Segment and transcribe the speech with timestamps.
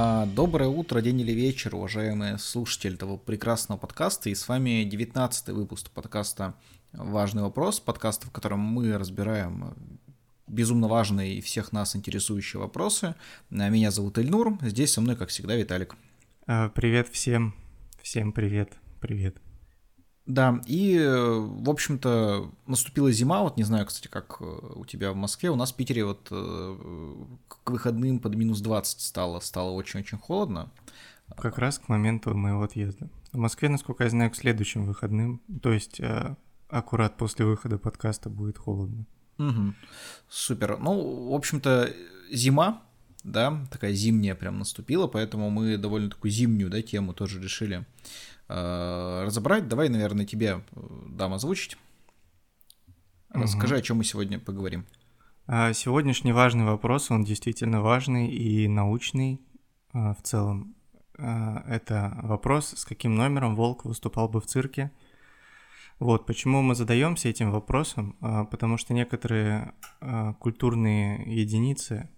[0.00, 4.30] А, доброе утро, день или вечер, уважаемые слушатели этого прекрасного подкаста.
[4.30, 6.54] И с вами 19 выпуск подкаста
[6.92, 9.74] «Важный вопрос», подкаста, в котором мы разбираем
[10.46, 13.16] безумно важные и всех нас интересующие вопросы.
[13.50, 15.96] Меня зовут Эльнур, здесь со мной, как всегда, Виталик.
[16.46, 17.56] А, привет всем,
[18.00, 18.70] всем привет,
[19.00, 19.47] привет.
[20.28, 25.16] Да, и, в общем-то, наступила зима, вот не знаю, кстати, как э, у тебя в
[25.16, 27.14] Москве, у нас в Питере вот э,
[27.48, 30.70] к выходным под минус 20 стало, стало очень-очень холодно.
[31.34, 33.08] Как раз к моменту моего отъезда.
[33.32, 36.36] В Москве, насколько я знаю, к следующим выходным, то есть э,
[36.68, 39.06] аккурат после выхода подкаста будет холодно.
[39.38, 39.72] Угу.
[40.28, 40.76] Супер.
[40.76, 41.90] Ну, в общем-то,
[42.30, 42.82] зима,
[43.30, 47.84] да, такая зимняя прям наступила, поэтому мы довольно такую зимнюю, да, тему тоже решили
[48.48, 49.68] Э, разобрать.
[49.68, 51.76] Давай, наверное, тебе э, дам озвучить.
[53.28, 53.80] Расскажи, угу.
[53.80, 54.86] о чем мы сегодня поговорим.
[55.46, 59.42] А, сегодняшний важный вопрос, он действительно важный и научный
[59.92, 60.74] а, в целом.
[61.18, 64.90] А, это вопрос, с каким номером волк выступал бы в цирке.
[65.98, 68.16] Вот, почему мы задаемся этим вопросом?
[68.52, 69.74] Потому что некоторые
[70.38, 72.08] культурные единицы,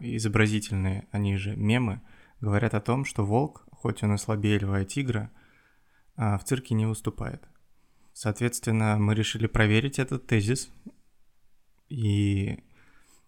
[0.00, 2.00] изобразительные, они же мемы,
[2.40, 5.30] говорят о том, что волк, хоть он и слабее льва и тигра,
[6.16, 7.42] а, в цирке не выступает.
[8.12, 10.70] Соответственно, мы решили проверить этот тезис
[11.88, 12.64] и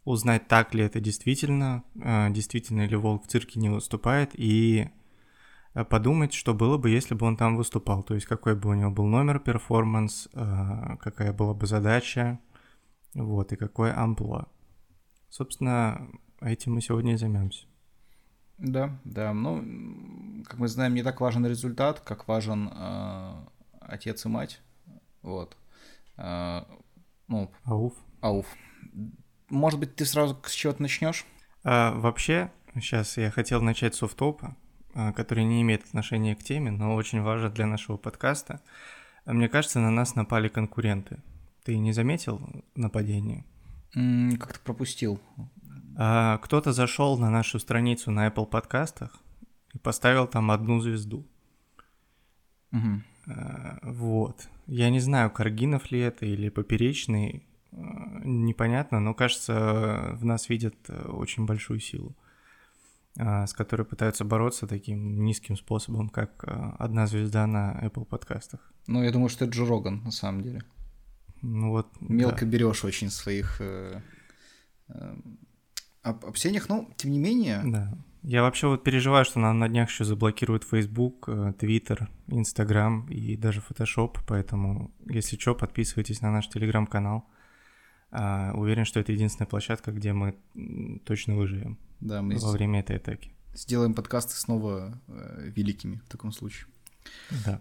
[0.05, 4.91] узнать, так ли это действительно, а, действительно ли волк в цирке не выступает, и
[5.75, 8.75] а, подумать, что было бы, если бы он там выступал, то есть какой бы у
[8.75, 12.41] него был номер, перформанс, какая была бы задача,
[13.15, 14.49] вот, и какое амплуа.
[15.29, 16.09] Собственно,
[16.41, 17.67] этим мы сегодня и займемся.
[18.59, 19.33] Да, да.
[19.33, 23.45] Ну, как мы знаем, не так важен результат, как важен э,
[23.81, 24.61] отец и мать.
[25.23, 25.57] Вот.
[26.17, 26.63] Э,
[27.29, 27.95] ну, ауф.
[28.21, 28.47] Ауф.
[29.49, 31.25] Может быть, ты сразу с чего-то начнешь?
[31.65, 34.57] А, вообще, сейчас я хотел начать с офф-топа,
[34.95, 38.61] а, который не имеет отношения к теме, но очень важен для нашего подкаста.
[39.25, 41.23] Мне кажется, на нас напали конкуренты.
[41.65, 42.41] Ты не заметил
[42.75, 43.45] нападение?
[43.93, 45.21] Как-то пропустил.
[46.01, 49.21] А, кто-то зашел на нашу страницу на Apple подкастах
[49.75, 51.27] и поставил там одну звезду.
[52.73, 53.03] Угу.
[53.83, 54.49] Вот.
[54.67, 57.77] Я не знаю, Каргинов ли это или Поперечный, а,
[58.25, 62.17] непонятно, но кажется, в нас видят э, очень большую силу,
[63.17, 66.45] с которой пытаются бороться таким низким способом, как
[66.79, 68.73] одна звезда на Apple подкастах.
[68.87, 70.63] Ну, я думаю, что это Джо Роган, на самом деле.
[71.43, 71.89] Ну вот.
[72.01, 72.47] Мелко да.
[72.47, 74.01] берешь очень своих э,
[74.89, 75.17] э,
[76.09, 77.63] об, об сенях, но тем не менее...
[77.65, 77.93] Да.
[78.23, 83.37] Я вообще вот переживаю, что нам на днях еще заблокируют Facebook, э, Twitter, Instagram и
[83.37, 87.25] даже Photoshop, поэтому, если что, подписывайтесь на наш телеграм-канал.
[88.11, 90.35] А, уверен, что это единственная площадка, где мы
[91.05, 93.33] точно выживем да, мы во время этой атаки.
[93.55, 96.67] Сделаем подкасты снова э, великими в таком случае.
[97.45, 97.61] Да.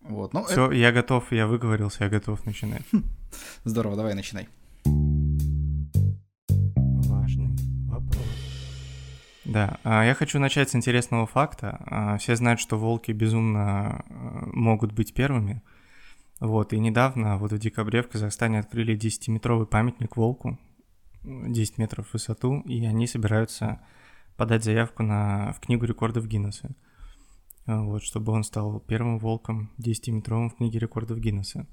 [0.00, 0.74] Вот, ну, Все, это...
[0.74, 2.82] я готов, я выговорился, я готов начинать.
[3.64, 4.48] Здорово, давай начинай.
[9.48, 11.78] Да, а, я хочу начать с интересного факта.
[11.86, 15.62] А, все знают, что волки безумно а, могут быть первыми.
[16.38, 20.58] Вот, и недавно, вот в декабре в Казахстане открыли 10-метровый памятник волку,
[21.24, 23.80] 10 метров в высоту, и они собираются
[24.36, 26.70] подать заявку на, в книгу рекордов Гиннесса.
[27.64, 31.66] Вот, чтобы он стал первым волком 10-метровым в книге рекордов Гиннесса.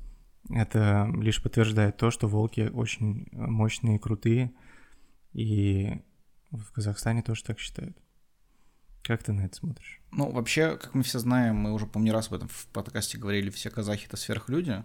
[0.50, 4.53] Это лишь подтверждает то, что волки очень мощные и крутые,
[5.34, 6.02] и
[6.51, 7.97] в Казахстане тоже так считают.
[9.01, 10.01] Как ты на это смотришь?
[10.11, 13.51] Ну, вообще, как мы все знаем, мы уже, помню, раз об этом в подкасте говорили,
[13.51, 14.83] все казахи— это сверхлюди,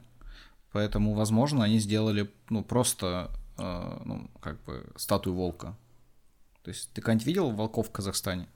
[0.72, 5.76] поэтому, возможно, они сделали, ну, просто, э, ну, как бы, статую волка.
[6.62, 8.48] То есть ты когда-нибудь видел волков в Казахстане?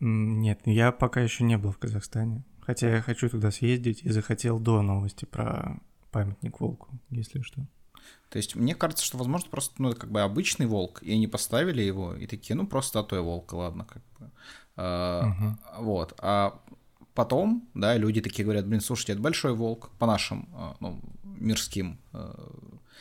[0.00, 2.44] Нет, я пока еще не был в Казахстане.
[2.60, 5.80] Хотя я хочу туда съездить и захотел до новости про
[6.10, 7.66] памятник волку, если что.
[8.30, 11.82] То есть мне кажется, что, возможно, просто, ну, как бы обычный волк, и они поставили
[11.82, 14.30] его, и такие, ну, просто статуя волка, ладно, как бы.
[14.76, 15.84] А, угу.
[15.84, 16.14] Вот.
[16.18, 16.60] А
[17.14, 21.98] потом, да, люди такие говорят, блин, слушайте, это большой волк по нашим, а, ну, мирским
[22.12, 22.34] а,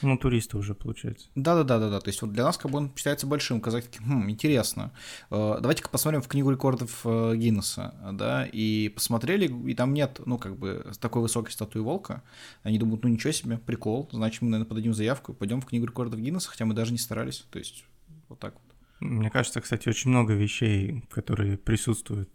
[0.02, 1.28] ну, туристы уже, получается.
[1.36, 3.62] Да-да-да-да, то есть вот для нас как бы он считается большим.
[3.62, 4.92] Казахи такие, хм, интересно.
[5.30, 10.38] Э, давайте-ка посмотрим в книгу рекордов э, Гиннесса, да, и посмотрели, и там нет, ну,
[10.38, 12.24] как бы, такой высокой статуи волка.
[12.64, 16.20] Они думают, ну, ничего себе, прикол, значит, мы, наверное, подадим заявку, пойдем в книгу рекордов
[16.20, 17.84] Гиннесса, хотя мы даже не старались, то есть
[18.28, 18.64] вот так вот.
[19.00, 22.30] Мне кажется, кстати, очень много вещей, которые присутствуют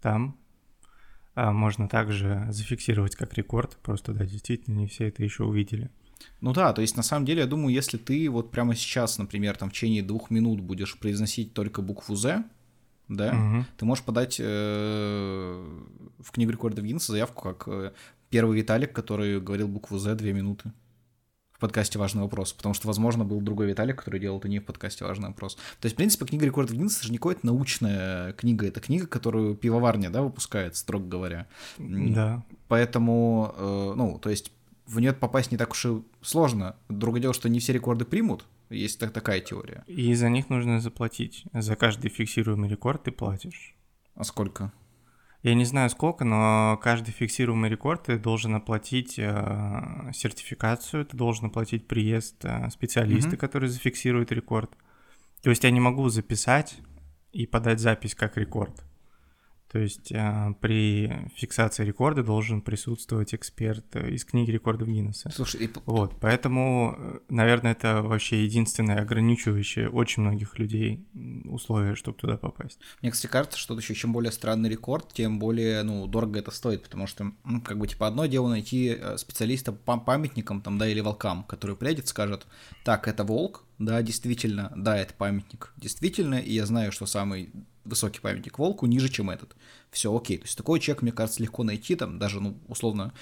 [0.00, 0.38] там,
[1.34, 5.90] а можно также зафиксировать как рекорд, просто, да, действительно, не все это еще увидели.
[6.40, 9.56] Ну да, то есть на самом деле я думаю, если ты вот прямо сейчас, например,
[9.56, 12.44] там в течение двух минут будешь произносить только букву Z,
[13.08, 13.66] да, Мгм.
[13.76, 15.64] ты можешь подать э,
[16.18, 17.92] в книгу рекордов Гиннесса заявку как э,
[18.30, 20.72] первый Виталик, который говорил букву «З» две минуты
[21.52, 24.64] в подкасте «Важный вопрос», потому что, возможно, был другой Виталик, который делал это не в
[24.64, 25.54] подкасте «Важный вопрос».
[25.80, 29.54] То есть, в принципе, книга рекордов Гиннесса же не какая-то научная книга, это книга, которую
[29.54, 31.46] пивоварня, да, выпускает, строго говоря.
[31.78, 32.42] Да.
[32.68, 34.52] Поэтому, э, ну, то есть
[34.86, 36.76] в нее попасть не так уж и сложно.
[36.88, 39.84] Другое дело, что не все рекорды примут, есть так- такая теория.
[39.86, 41.44] И за них нужно заплатить.
[41.52, 43.74] За каждый фиксируемый рекорд ты платишь.
[44.14, 44.72] А сколько?
[45.42, 51.46] Я не знаю сколько, но каждый фиксируемый рекорд ты должен оплатить э, сертификацию, ты должен
[51.46, 53.38] оплатить приезд э, специалиста, Мгм.
[53.38, 54.70] который зафиксирует рекорд.
[55.42, 56.78] То есть я не могу записать
[57.32, 58.82] и подать запись как рекорд.
[59.70, 65.30] То есть э, при фиксации рекорда должен присутствовать эксперт э, из книги рекордов Гиннесса.
[65.34, 71.04] Слушай, и Вот, поэтому, э, наверное, это вообще единственное ограничивающее очень многих людей
[71.44, 72.78] условие, чтобы туда попасть.
[73.02, 76.84] мне, кстати, кажется, что еще чем более странный рекорд, тем более, ну, дорого это стоит,
[76.84, 80.88] потому что, ну, как бы, типа, одно дело найти э, специалиста по памятникам, там, да,
[80.88, 82.46] или волкам, который приедет, скажет,
[82.84, 87.50] так, это волк, да, действительно, да, это памятник, действительно, и я знаю, что самый
[87.86, 89.56] высокий памятник волку ниже, чем этот.
[89.90, 90.36] Все окей.
[90.38, 93.14] То есть такой человек, мне кажется, легко найти, там, даже, ну, условно,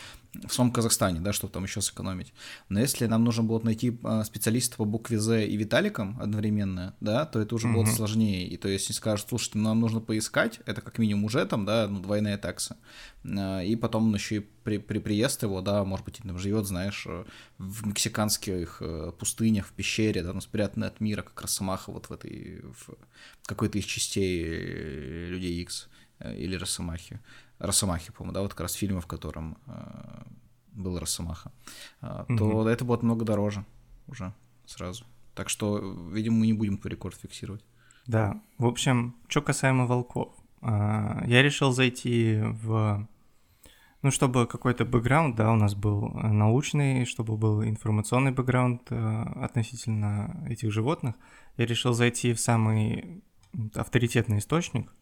[0.47, 2.33] в самом Казахстане, да, чтобы там еще сэкономить.
[2.69, 7.25] Но если нам нужно было найти а, специалиста по букве З и Виталиком одновременно, да,
[7.27, 7.93] то это уже было Мгм.
[7.93, 8.49] сложнее.
[8.49, 11.87] И то есть, если скажут, слушайте, нам нужно поискать, это как минимум уже там, да,
[11.87, 12.77] ну, двойная такса.
[13.25, 16.67] А, И потом он еще и при, при приезд его, да, может быть, там живет,
[16.67, 17.25] знаешь, э,
[17.59, 22.13] в мексиканских э, пустынях, в пещере, да, ну, спрятанный от мира, как Росомаха вот в
[22.13, 22.97] этой, в
[23.47, 25.94] какой-то из частей э, Людей Икс э,
[26.33, 27.21] или Росомахи.
[27.59, 30.23] Росомахи, по-моему, да, вот как раз фильма, в котором э,
[30.73, 31.53] был Росомаха,
[32.01, 32.67] А, то Мгм.
[32.69, 33.65] это будет много дороже
[34.09, 34.33] уже
[34.67, 35.05] сразу.
[35.35, 37.65] Так что, э, видимо, мы не будем твой рекорд фиксировать.
[38.07, 40.29] Да, в общем, что касаемо волков.
[40.61, 43.07] а, Я решил зайти в...
[44.03, 49.23] Ну, чтобы какой-то бэкграунд, да, у нас был э, научный, чтобы был информационный бэкграунд э,
[49.43, 51.15] относительно этих животных,
[51.57, 53.23] я решил зайти в самый
[53.75, 54.93] авторитетный источник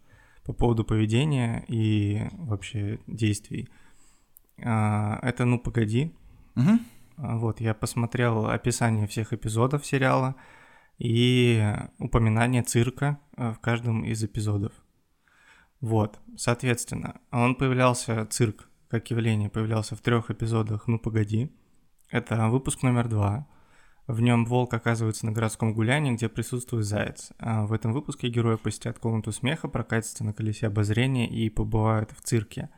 [0.44, 3.68] по поводу поведения и вообще действий.
[4.64, 6.14] А, Это «Ну, погоди»,
[6.54, 10.34] а, Вот, я посмотрел описание всех эпизодов сериала
[10.98, 11.62] и
[11.98, 14.72] упоминание цирка э, в каждом из эпизодов.
[15.80, 21.50] Вот, соответственно, он появлялся, цирк как явление появлялся в трех эпизодах «Ну, погоди».
[22.10, 23.46] Это выпуск номер два.
[24.06, 27.30] В нем волк оказывается на городском гулянии, где присутствует заяц.
[27.38, 32.20] А в этом выпуске герои посетят комнату смеха, прокатятся на колесе обозрения и побывают в
[32.20, 32.68] цирке.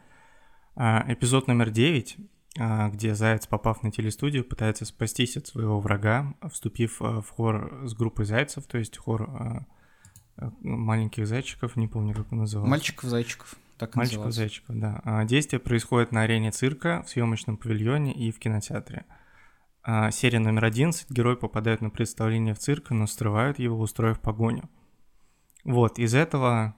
[0.76, 2.18] А, Эпизод номер 9,
[2.92, 7.94] где заяц, попав на телестудию, пытается спастись от своего врага, вступив а, в хор с
[7.94, 9.66] группой зайцев, то есть хор а,
[10.36, 12.70] а, маленьких зайчиков, не помню, как он назывался.
[12.70, 13.56] Мальчиков-зайчиков.
[13.78, 14.40] Так и Мальчиков назывался.
[14.40, 15.00] зайчиков, да.
[15.04, 19.04] А, Действие происходит на арене цирка, в съемочном павильоне и в кинотеатре.
[19.86, 21.10] А, Серия номер 11.
[21.10, 24.70] Герой попадает на представление в цирк, но скрывают его, устроив погоню.
[25.62, 26.74] Вот, из этого,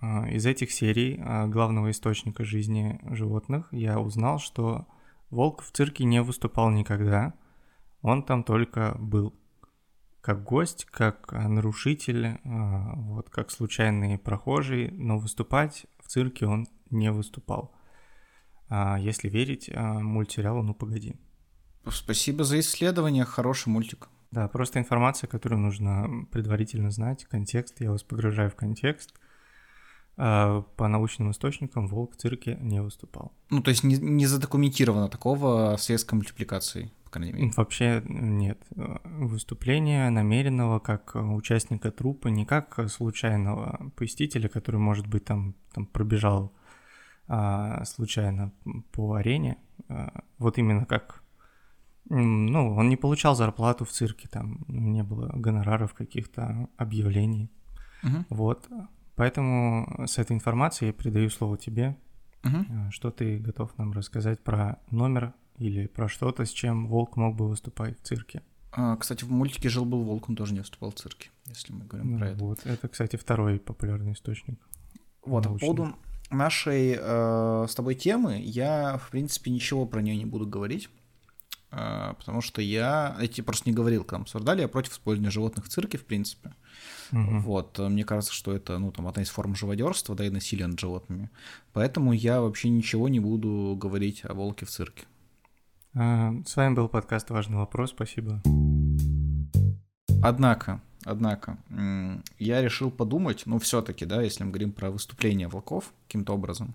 [0.00, 4.86] а, из этих серий а, главного источника жизни животных я узнал, что
[5.28, 7.34] волк в цирке не выступал никогда,
[8.00, 9.38] он там только был.
[10.22, 17.72] Как гость, как нарушитель, вот, как случайный прохожий, но выступать в цирке он не выступал.
[18.98, 21.14] Если верить мультсериалу «Ну погоди».
[21.90, 24.08] Спасибо за исследование, хороший мультик.
[24.30, 29.14] Да, просто информация, которую нужно предварительно знать, контекст, я вас погружаю в контекст.
[30.16, 33.32] А, По научным источникам волк в цирке не выступал.
[33.50, 37.52] Ну, то есть не, не задокументировано такого средства мультипликации, по крайней мере.
[37.56, 38.58] Вообще нет.
[38.70, 46.52] Выступления намеренного как участника трупа, не как случайного посетителя, который, может быть, там, там пробежал
[47.28, 48.52] а, случайно
[48.92, 49.58] по арене.
[49.88, 51.22] А, вот именно как...
[52.08, 57.50] Ну, он не получал зарплату в цирке, там не было гонораров, каких-то объявлений.
[58.02, 58.68] Мгм, Вот.
[59.16, 61.96] Поэтому с этой информацией я передаю слово тебе.
[62.44, 67.34] А, Что ты готов нам рассказать про номер или про что-то, с чем волк мог
[67.34, 68.42] бы выступать в цирке?
[68.72, 72.12] А, кстати, в мультике «Жил-был волк», он тоже не выступал в цирке, если мы говорим
[72.12, 72.44] Ну, про это.
[72.44, 74.60] Вот, это, кстати, второй популярный источник.
[75.24, 75.66] Вот, по научный.
[75.66, 75.96] поводу
[76.30, 80.90] нашей э, с тобой темы, я, в принципе, ничего про нее не буду говорить,
[81.70, 85.68] потому что я, я тебе просто не говорил, мы обсуждали, я против использования животных в
[85.68, 86.52] цирке, в принципе.
[87.10, 87.40] Мгм.
[87.40, 90.66] Вот, э, мне кажется, что это, ну, там, одна из форм живодерства, да, и насилия
[90.66, 91.30] над животными.
[91.72, 95.04] Поэтому я вообще ничего не буду говорить о волке в цирке.
[95.94, 98.42] А, С вами был подкаст «Важный вопрос», спасибо.
[100.22, 101.58] Однако, однако,
[102.38, 106.74] я решил подумать, ну, все-таки, да, если мы говорим про выступление волков каким-то образом,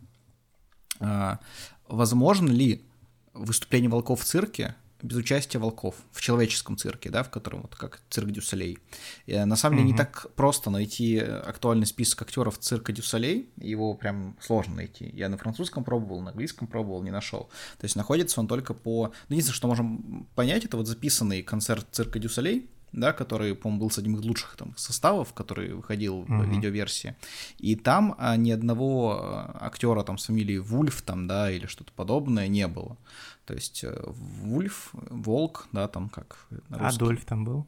[1.00, 1.40] а,
[1.88, 2.86] возможно ли
[3.34, 8.02] выступление волков в цирке без участия волков в человеческом цирке, да, в котором вот как
[8.10, 8.78] цирк дю Солей.
[9.26, 9.92] И, на самом деле mm-hmm.
[9.94, 15.10] не так просто найти актуальный список актеров цирка дю Солей, его прям сложно найти.
[15.14, 17.50] Я на французском пробовал, на английском пробовал, не нашел.
[17.80, 19.12] То есть находится он только по...
[19.30, 23.90] Ну, единственное, что можем понять, это вот записанный концерт цирка Дюсалей, да, который, по-моему, был
[23.90, 26.44] с одним из лучших там составов, который выходил uh-huh.
[26.44, 27.16] в видеоверсии.
[27.58, 31.94] И там а, ни одного а, актера там с фамилией Вульф там, да, или что-то
[31.94, 32.98] подобное не было.
[33.46, 37.68] То есть э, Вульф, Волк, да, там как Адольф там был?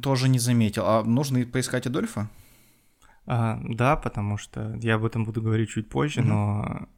[0.00, 0.84] Тоже не заметил.
[0.86, 2.30] А нужно поискать Адольфа?
[3.26, 6.24] А, да, потому что я об этом буду говорить чуть позже, uh-huh.
[6.24, 6.88] но,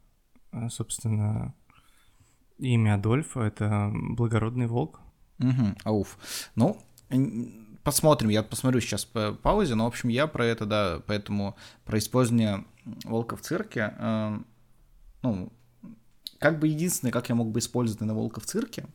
[0.51, 1.55] э, собственно,
[2.59, 5.01] имя Адольфа— это благородный волк.
[5.39, 6.17] Угу, ауф.
[6.55, 6.81] Ну,
[7.83, 11.97] посмотрим, я посмотрю сейчас по паузе, но, в общем, я про это, да, поэтому про
[11.99, 12.65] использование
[13.05, 14.39] волка в цирке, э,
[15.21, 15.51] ну,
[16.39, 18.85] как бы единственное, как я мог бы использовать на волка в цирке,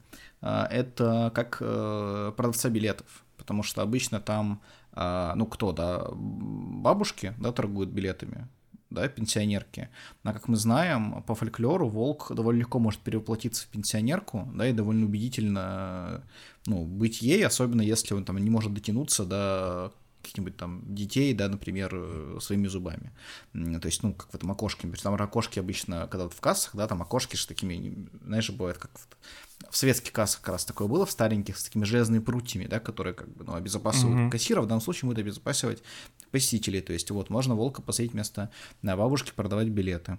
[0.41, 4.61] э, это как э, продавца билетов, потому что обычно там,
[4.93, 8.49] э, ну, кто, да, бабушки, да, торгуют билетами,
[8.93, 9.89] да, пенсионерки.
[10.23, 14.73] Но, как мы знаем, по фольклору волк довольно легко может перевоплотиться в пенсионерку, да, и
[14.73, 16.23] довольно убедительно
[16.67, 21.49] ну, быть ей, особенно если он там не может дотянуться до каких-нибудь там детей, да,
[21.49, 23.11] например, э, своими зубами.
[23.53, 24.89] То есть, ну, как в этом окошке.
[25.03, 28.93] Там окошки обычно, когда вот в кассах, да, там окошки же такими, знаешь, бывает, как
[29.73, 33.15] в советских кассах как раз такое было, в стареньких, с такими железными прутьями, да, которые
[33.15, 34.31] как бы, ну, обезопасивают mm-hmm.
[34.31, 35.83] кассира, в данном случае будут обезопасивать
[36.31, 38.51] посетителей, то есть вот можно волка посадить вместо
[38.83, 40.19] на бабушки продавать билеты.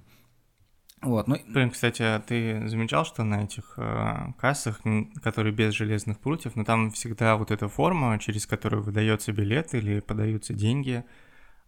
[1.04, 1.38] Вот, ну...
[1.50, 4.82] Блин, кстати, а ты замечал, что на этих э, кассах,
[5.22, 9.76] которые без железных прутьев, но ну, там всегда вот эта форма, через которую выдается билет
[9.76, 11.04] или подаются деньги,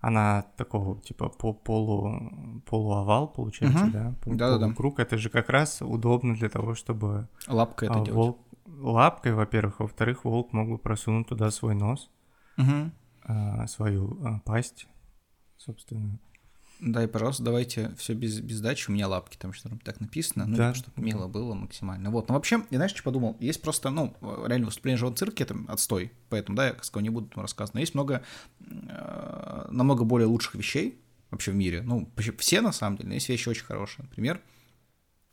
[0.05, 3.91] она такого типа по полу полуовал получается, угу.
[3.91, 4.15] да?
[4.25, 8.37] Да, да, Круг это же как раз удобно для того, чтобы лапкой это а, волк...
[8.65, 8.83] делать.
[8.83, 12.11] Лапкой, во-первых, во-вторых, волк мог бы просунуть туда свой нос,
[12.55, 12.91] угу.
[13.23, 14.87] а, свою а, пасть,
[15.57, 16.19] собственно.
[16.79, 18.89] Дай, пожалуйста, давайте все без, без дачи.
[18.89, 20.73] У меня лапки там что-то так написано, ну, да.
[20.73, 22.09] чтобы мило было максимально.
[22.09, 23.37] Вот, ну вообще, я знаешь, что подумал?
[23.39, 24.15] Есть просто, ну,
[24.45, 27.75] реально выступление в живом цирке, это отстой, поэтому, да, я сказал, не буду рассказывать.
[27.75, 28.23] Но есть много,
[28.59, 30.99] э, намного более лучших вещей
[31.31, 31.81] вообще в мире.
[31.81, 34.03] Ну, все на самом деле, но есть вещи очень хорошие.
[34.03, 34.41] Например,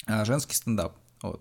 [0.07, 0.97] э, женский стендап.
[1.23, 1.41] Вот.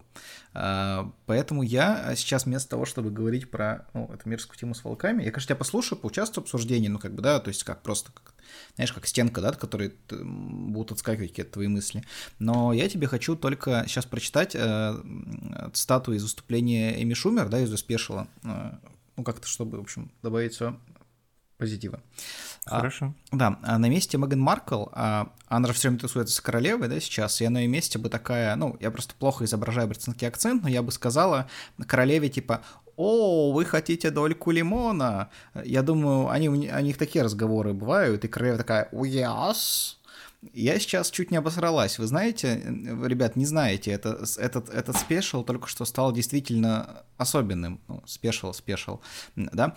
[0.53, 5.23] А, поэтому я сейчас вместо того, чтобы говорить про ну, эту мерзкую тему с волками,
[5.23, 8.11] я, конечно, тебя послушаю, поучаствую в обсуждении, ну, как бы, да, то есть как просто,
[8.11, 8.33] как,
[8.75, 12.03] знаешь, как стенка, да, от которой будут отскакивать какие-то твои мысли.
[12.39, 14.95] Но я тебе хочу только сейчас прочитать э,
[15.73, 18.71] цитату из выступления Эми Шумер, да, из спешила, э,
[19.17, 20.77] ну, как-то, чтобы, в общем, добавить все
[21.62, 22.01] позитива.
[22.65, 23.13] А, Хорошо.
[23.30, 26.88] А, да, а на месте Меган Маркл, а, она же все время тусуется с королевой,
[26.88, 30.63] да, сейчас, и на ее месте бы такая, ну, я просто плохо изображаю британский акцент,
[30.63, 31.48] но я бы сказала
[31.88, 32.62] королеве типа,
[32.98, 35.30] о, вы хотите дольку лимона?
[35.63, 39.98] Я думаю, они, у них такие разговоры бывают, и королева такая, yes,
[40.53, 42.00] я сейчас чуть не обосралась.
[42.00, 42.60] Вы знаете,
[43.06, 47.80] ребят, не знаете, это, этот, этот special только что стал действительно особенным.
[47.88, 49.00] Ну, special, special,
[49.36, 49.75] да?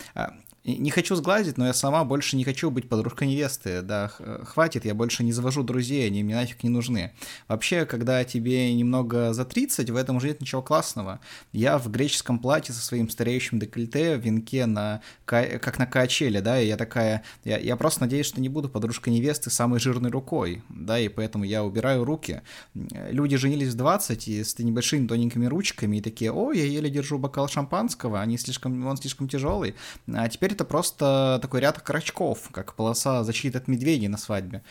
[0.65, 3.83] Не хочу сглазить, но я сама больше не хочу быть подружкой невесты.
[3.83, 7.13] Да, хватит, я больше не завожу друзей, они мне нафиг не нужны.
[7.49, 11.21] Вообще, когда тебе немного за 30, в этом уже нет ничего классного.
[11.53, 16.59] Я в греческом платье со своим стареющим декольте, в венке, на, как на качеле, да,
[16.59, 20.63] и я такая, я, я просто надеюсь, что не буду подружкой невесты самой жирной рукой,
[20.71, 22.41] да, и поэтому я убираю руки.
[22.73, 27.19] Люди женились в 20 и с небольшими тоненькими ручками, и такие, о, я еле держу
[27.19, 29.75] бокал шампанского, они слишком, он слишком тяжелый.
[30.09, 34.63] А теперь это просто такой ряд крачков, как полоса защиты от медведей на свадьбе.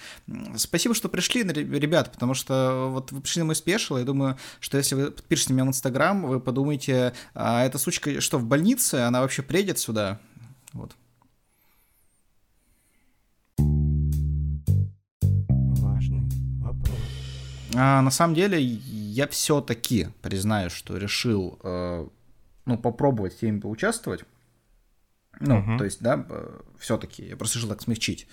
[0.58, 4.78] Спасибо, что пришли, ребят, потому что вот вы пришли на мой спешл, я думаю, что
[4.78, 8.96] если вы подпишете меня в Инстаграм, вы подумаете, а эта сучка что, в больнице?
[8.96, 10.20] Она вообще приедет сюда?
[10.74, 10.96] Вот.
[15.48, 16.24] Важный
[16.60, 16.98] вопрос.
[17.76, 22.08] А, на самом деле, я все-таки признаю, что решил э,
[22.66, 24.24] ну, попробовать в теме поучаствовать.
[25.48, 25.78] Ну, угу.
[25.78, 26.26] то есть, да,
[26.80, 28.28] все-таки, я просто решил так смягчить.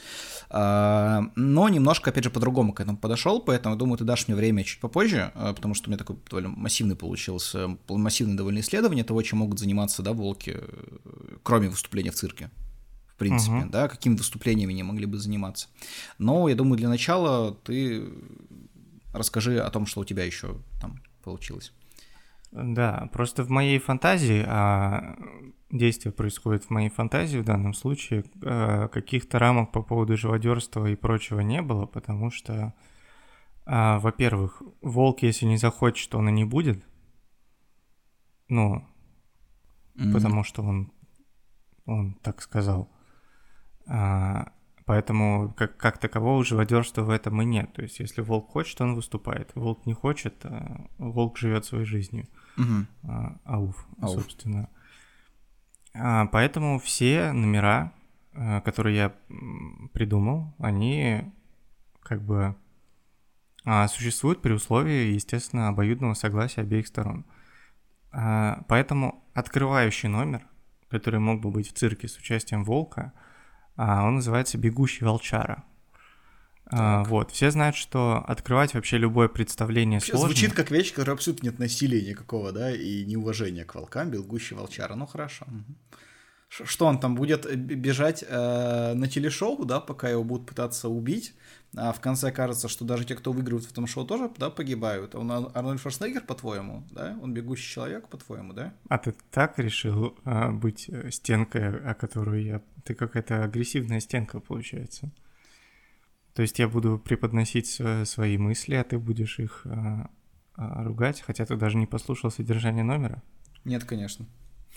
[0.48, 4.64] А, но немножко, опять же, по-другому к этому подошел, поэтому, думаю, ты дашь мне время
[4.64, 9.22] чуть попозже, а, потому что у меня такой довольно массивный получился, массивное довольно исследование того,
[9.22, 10.58] чем могут заниматься, да, волки,
[11.42, 12.50] кроме выступления в цирке.
[13.08, 13.70] В принципе, угу.
[13.70, 15.68] да, какими выступлениями они могли бы заниматься.
[16.18, 18.08] Но я думаю, для начала ты
[19.12, 21.72] расскажи о том, что у тебя еще там получилось.
[22.52, 25.16] Да, просто в моей фантазии, а
[25.70, 30.96] действие происходит в моей фантазии в данном случае, э, каких-то рамок по поводу живодерства и
[30.96, 32.74] прочего не было, потому что,
[33.66, 36.84] э, во-первых, волк, если не захочет, он и не будет.
[38.48, 38.84] Ну,
[39.94, 40.12] mm-hmm.
[40.12, 40.92] потому что он,
[41.86, 42.90] он так сказал.
[43.86, 44.52] А,
[44.86, 47.72] поэтому как, как такового живодерства в этом и нет.
[47.74, 49.52] То есть, если волк хочет, он выступает.
[49.54, 52.26] Волк не хочет, а волк живет своей жизнью.
[52.56, 52.86] Угу.
[53.08, 54.68] А, ауф, ауф, собственно.
[55.94, 57.92] А, поэтому все номера,
[58.32, 59.14] а, которые я
[59.92, 61.24] придумал, они
[62.02, 62.56] как бы
[63.64, 67.24] а, существуют при условии, естественно, обоюдного согласия обеих сторон.
[68.12, 70.42] А, поэтому открывающий номер,
[70.88, 73.12] который мог бы быть в цирке с участием волка,
[73.76, 75.64] а, он называется «Бегущий волчара».
[76.72, 80.28] А, вот, все знают, что открывать вообще любое представление вообще сложно.
[80.28, 84.94] Звучит как вещь, которая абсолютно нет насилия никакого, да, и неуважения к волкам, бегущий волчара.
[84.94, 85.46] Ну хорошо.
[86.48, 91.34] Что он там будет бежать э, на телешоу, да, пока его будут пытаться убить,
[91.76, 95.14] а в конце кажется, что даже те, кто выигрывает в этом шоу, тоже да, погибают.
[95.14, 97.16] Он Арнольд Шварценеггер, по-твоему, да?
[97.22, 98.74] Он бегущий человек, по-твоему, да?
[98.88, 102.62] А ты так решил а, быть э, стенкой, о которую я...
[102.84, 105.12] Ты какая-то агрессивная стенка, получается.
[106.34, 110.10] То есть я буду преподносить свои мысли, а ты будешь их а,
[110.54, 113.22] а, ругать, хотя ты даже не послушал содержание номера?
[113.64, 114.26] Нет, конечно.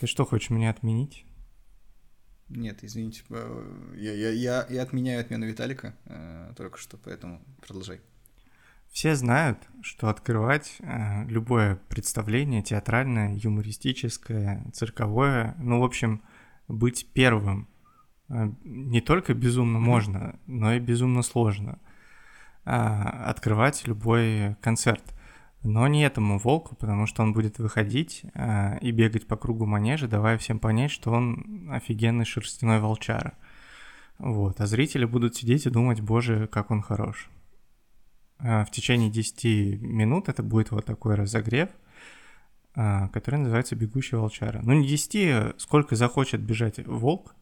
[0.00, 1.24] Ты что, хочешь меня отменить?
[2.48, 8.00] Нет, извините, э, я, я, я, я отменяю отмену Виталика э, только что, поэтому продолжай.
[8.90, 16.22] Все знают, что открывать э, любое представление театральное, юмористическое, цирковое, ну, в общем,
[16.68, 17.73] быть первым э,
[18.64, 21.78] не только безумно можно, но и безумно сложно.
[22.64, 22.76] Э,
[23.26, 25.14] открывать любой концерт.
[25.62, 30.08] Но не этому волку, потому что он будет выходить э, и бегать по кругу манежа,
[30.08, 33.34] давая всем понять, что он офигенный шерстяной волчара.
[34.18, 34.60] Вот.
[34.60, 37.30] А зрители будут сидеть и думать, боже, как он хорош.
[38.40, 41.70] Э, в течение 10 минут это будет вот такой разогрев,
[42.76, 44.60] э, который называется «Бегущий волчара».
[44.62, 47.34] Ну, не 10, сколько захочет бежать волк,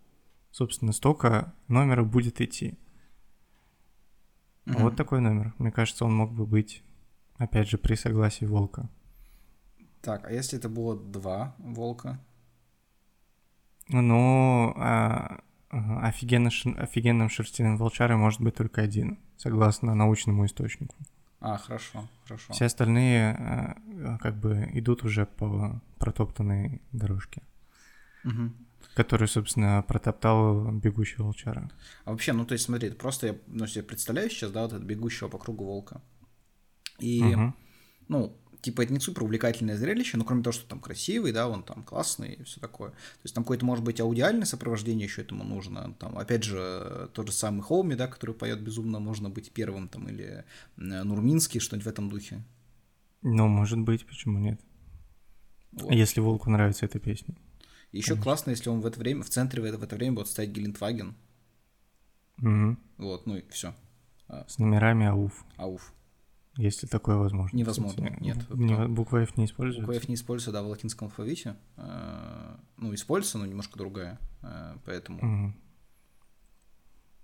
[0.52, 2.78] собственно, столько номеров будет идти.
[4.66, 4.82] Mm-hmm.
[4.82, 5.52] Вот такой номер.
[5.58, 6.84] Мне кажется, он мог бы быть
[7.42, 8.88] Опять же, при согласии волка.
[10.00, 12.20] Так, а если это было два волка?
[13.88, 20.94] Ну, а, офигенно, офигенным шерстяным волчарой может быть только один, согласно научному источнику.
[21.40, 22.52] А, хорошо, хорошо.
[22.52, 27.42] Все остальные а, как бы идут уже по протоптанной дорожке.
[28.24, 28.52] Угу.
[28.94, 31.70] Которую, собственно, протоптал бегущий волчара.
[32.04, 34.84] А вообще, ну то есть, смотри, просто я ну, себе представляю сейчас, да, вот этого
[34.84, 36.02] бегущего по кругу волка.
[36.98, 37.54] И, угу.
[38.08, 41.62] ну, типа, это не супер увлекательное зрелище, но кроме того, что там красивый, да, он
[41.62, 42.90] там классный и все такое.
[42.90, 45.94] То есть там какое-то, может быть, аудиальное сопровождение еще этому нужно.
[45.98, 50.08] Там, опять же, тот же самый Холми, да, который поет безумно, можно быть первым там,
[50.08, 50.44] или
[50.76, 52.44] Нурминский, что-нибудь в этом духе.
[53.22, 54.60] Ну, может быть, почему нет?
[55.72, 55.92] Вот.
[55.92, 57.34] Если Волку нравится эта песня.
[57.92, 58.22] Еще Конечно.
[58.22, 60.50] классно, если он в это время, в центре в это, в это время будет стоять
[60.50, 61.14] Гелендваген.
[62.40, 62.76] Угу.
[62.98, 63.74] Вот, ну и все.
[64.46, 65.44] С номерами АУФ.
[65.56, 65.92] АУФ.
[66.56, 67.56] Если такое возможно.
[67.56, 68.22] Невозможно, кстати.
[68.22, 68.50] нет.
[68.50, 69.86] Не, буква F не используется?
[69.86, 71.56] Буква F не используется, да, в латинском алфавите.
[71.76, 75.18] Э, ну, используется, но немножко другая, э, поэтому...
[75.18, 75.54] Угу.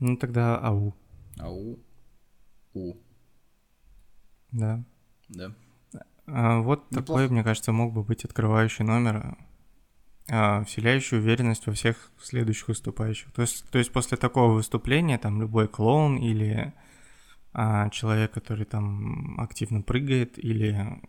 [0.00, 0.94] Ну, тогда АУ.
[1.38, 1.78] АУ.
[2.74, 2.94] У.
[4.52, 4.84] Да.
[5.28, 5.54] Да.
[6.26, 7.06] А, вот Неплохо.
[7.06, 9.38] такой, мне кажется, мог бы быть открывающий номер, а,
[10.28, 13.32] вселяющий уверенность во всех следующих выступающих.
[13.32, 16.72] То есть, то есть после такого выступления там любой клоун или
[17.60, 21.00] а человек, который там активно прыгает, или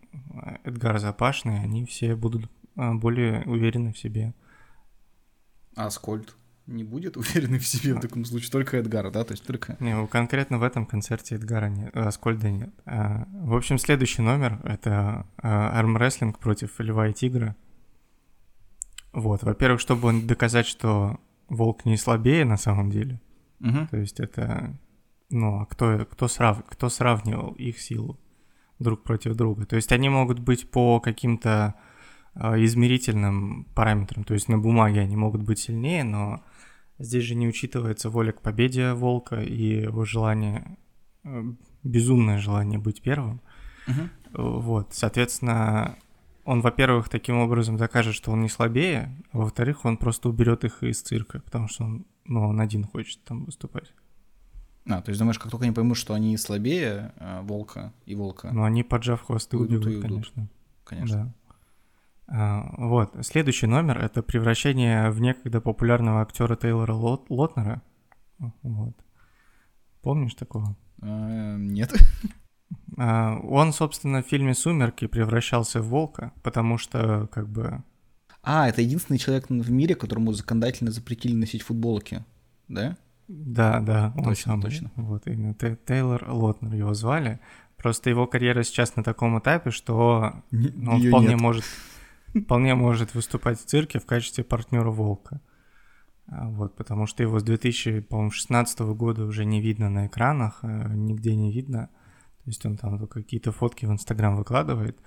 [0.64, 4.34] Эдгар Запашный, они все будут а, более уверены в себе.
[5.76, 6.34] А Аскольд
[6.66, 9.76] не будет уверенный в себе в таком случае, только Эдгар, да, то есть только...
[9.80, 12.70] Не, конкретно в этом концерте Эдгара нет, Аскольда нет.
[12.86, 17.54] А, в общем, следующий номер— это армрестлинг против Льва и Тигра.
[19.12, 21.18] Вот, во-первых, чтобы доказать, что
[21.48, 23.20] волк не слабее на самом деле.
[23.60, 23.88] Угу.
[23.90, 24.78] То есть это
[25.30, 28.18] ну, а кто, кто, срав, кто сравнивал их силу
[28.78, 29.64] друг против друга?
[29.64, 31.74] То есть они могут быть по каким-то
[32.34, 36.42] э, измерительным параметрам, то есть на бумаге они могут быть сильнее, но
[36.98, 40.76] здесь же не учитывается воля к победе волка и его желание,
[41.24, 41.44] э,
[41.84, 43.40] безумное желание быть первым.
[43.86, 44.60] Угу.
[44.60, 45.96] Вот, соответственно,
[46.44, 50.82] он, во-первых, таким образом докажет, что он не слабее, а во-вторых, он просто уберет их
[50.82, 53.92] из цирка, потому что он, ну, он один хочет там выступать.
[54.88, 58.50] А, то есть думаешь, как только они поймут, что они слабее а, волка и волка.
[58.52, 60.08] Ну, они поджав хвосты уйдут, убегут, уйдут.
[60.08, 60.48] конечно.
[60.84, 61.34] Конечно.
[62.26, 67.82] А, вот, следующий номер— это превращение в некогда популярного актера Тейлора Лот Лотнера.
[68.62, 68.96] Вот.
[70.00, 70.76] Помнишь такого?
[71.02, 71.92] А, нет.
[72.96, 77.82] А, он, собственно, в фильме «Сумерки» превращался в волка, потому что, как бы...
[78.42, 82.24] А, это единственный человек в мире, которому законодательно запретили носить футболки,
[82.68, 82.96] да?
[83.28, 84.62] Да, да, он Точно, самый.
[84.62, 84.90] точно.
[84.96, 87.38] Вот именно Тейлор Лотнер его звали.
[87.76, 91.40] Просто его карьера сейчас на таком этапе, что ну, он вполне нет.
[91.40, 91.64] может,
[92.34, 95.40] вполне может выступать в цирке в качестве партнера Волка.
[96.26, 101.36] А, Вот, потому что его с 2016 года уже не видно на экранах, э, нигде
[101.36, 101.88] не видно.
[102.44, 104.98] То есть он там какие-то фотки в Инстаграм выкладывает.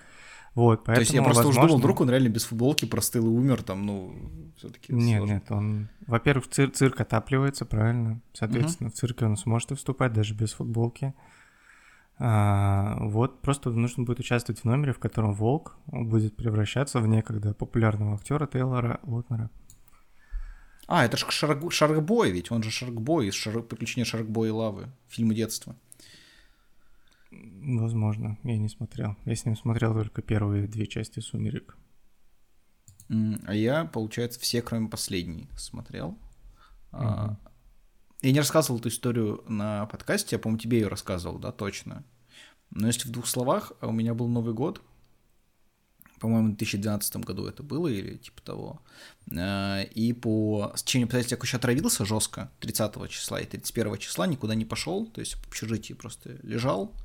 [0.55, 3.25] Вот, поэтому, То есть я просто уже возможно- думал, вдруг он реально без футболки простыл
[3.25, 4.13] и умер там, ну,
[4.55, 4.93] все-таки.
[4.93, 5.89] Нет, нет, он...
[6.05, 8.21] Во-первых, цир- цирк отапливается, правильно?
[8.33, 11.15] Соответственно, в цирке он сможет и вступать даже без футболки.
[12.19, 17.55] А, вот, просто нужно будет участвовать в номере, в котором Волк будет превращаться в некогда
[17.55, 19.49] популярного актера Тейлора Лотнера.
[20.85, 21.71] А, это же Шарк...
[21.71, 23.63] Шаркбой ведь, он же Шаркбой из Шар...
[23.63, 25.75] Приключения Шаркбоя и Лавы, фильмы детства.
[27.63, 29.15] Возможно, я не смотрел.
[29.25, 31.77] Я с ним смотрел только первые две части «Сумерек».
[33.09, 36.17] А я, получается, все, кроме последней, смотрел.
[36.91, 37.37] А,
[38.21, 42.03] Я не рассказывал эту историю на подкасте, я, по-моему, тебе ее рассказывал, да, точно.
[42.69, 44.81] Но если в двух словах, а у меня был Новый год,
[46.19, 48.81] по-моему, в 2012 году это было или типа того.
[49.37, 54.55] А, И по стечению обстоятельств я короче, отравился жестко 30 числа и 31 числа никуда
[54.55, 56.95] не пошел, то есть в общежитии просто лежал,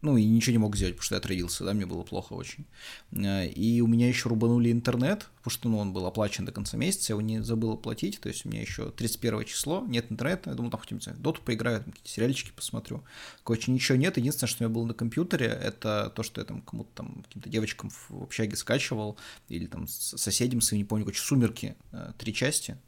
[0.00, 2.66] ну и ничего не мог сделать, потому что я отравился, да, мне было плохо очень.
[3.12, 6.76] А, И у меня еще рубанули интернет, потому что ну, он был оплачен до конца
[6.76, 10.50] месяца, я его не забыл оплатить, то есть у меня еще 31 число, нет интернета,
[10.50, 13.02] я думал, там хоть не знаю, доту поиграю, там какие-то сериальчики посмотрю.
[13.42, 16.62] Короче, ничего нет, единственное, что у меня было на компьютере, это то, что я там
[16.62, 19.16] кому-то там, каким-то девочкам в общаге скачивал,
[19.48, 22.78] или там с соседям своим, не помню, короче, «Сумерки», э, три части,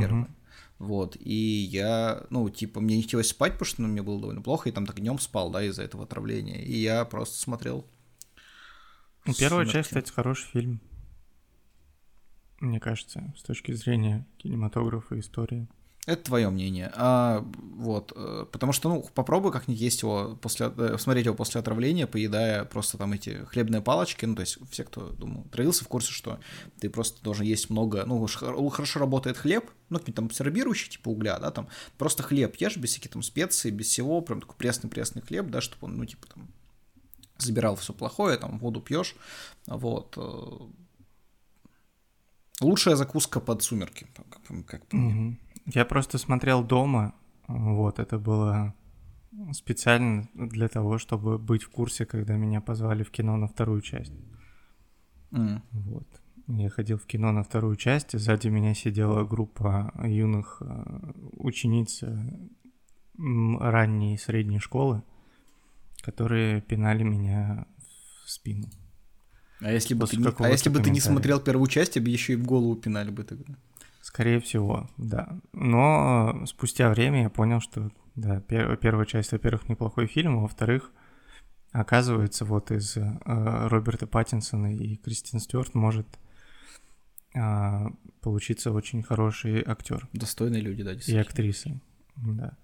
[0.00, 0.28] первая.
[0.80, 4.40] Вот, и я, ну, типа, мне не хотелось спать, потому что ну, мне было довольно
[4.40, 6.64] плохо, и там так днем спал, да, из-за этого отравления.
[6.64, 7.86] И я просто смотрел.
[9.26, 9.72] Ну, Первая «Сумерки».
[9.72, 10.80] часть, кстати, хороший фильм.
[12.60, 15.68] Мне кажется, с точки зрения кинематографа и истории.
[16.06, 16.90] Это твое мнение.
[16.94, 17.44] А,
[17.76, 22.06] вот, э, потому что, ну, попробуй как-нибудь есть его после, э, смотреть его после отравления,
[22.06, 24.24] поедая просто там эти хлебные палочки.
[24.24, 26.40] Ну, то есть все, кто, думаю, травился, в курсе, что
[26.80, 31.38] ты просто должен есть много, ну, хорошо работает хлеб, ну, какой-нибудь там абсорбирующий, типа угля,
[31.38, 35.48] да, там, просто хлеб ешь без всяких там специй, без всего, прям такой пресный-пресный хлеб,
[35.50, 36.48] да, чтобы он, ну, типа там
[37.36, 39.16] забирал все плохое, там, воду пьешь,
[39.66, 40.14] вот.
[40.16, 40.58] э.
[42.62, 45.14] Лучшая закуска под сумерки, как, как по мне.
[45.14, 45.38] Мгм.
[45.66, 47.14] Я просто смотрел дома,
[47.48, 48.74] вот, это было
[49.52, 54.12] специально для того, чтобы быть в курсе, когда меня позвали в кино на вторую часть.
[55.32, 55.62] М.
[55.72, 56.06] Вот.
[56.48, 62.02] Я ходил в кино на вторую часть, и сзади меня сидела группа юных э, учениц
[62.02, 62.16] э,
[63.60, 65.02] ранней и средней школы,
[66.02, 67.66] которые пинали меня
[68.24, 68.68] в спину.
[69.60, 72.12] А если бы, После ты, не- а если бы ты не смотрел первую часть, тебе
[72.12, 73.54] еще и в голову пинали бы тогда.
[74.00, 75.38] Скорее всего, да.
[75.52, 80.42] Но э, спустя время я понял, что да, пер- первая часть, во-первых, неплохой фильм, а
[80.42, 80.90] во-вторых,
[81.72, 86.06] оказывается, вот из э, Роберта Паттинсона и Кристин Стюарт может
[87.34, 87.86] э,
[88.22, 91.22] получиться очень хороший актер Достойные люди, да, и действительно.
[91.22, 91.80] актриса.
[92.16, 92.56] Да.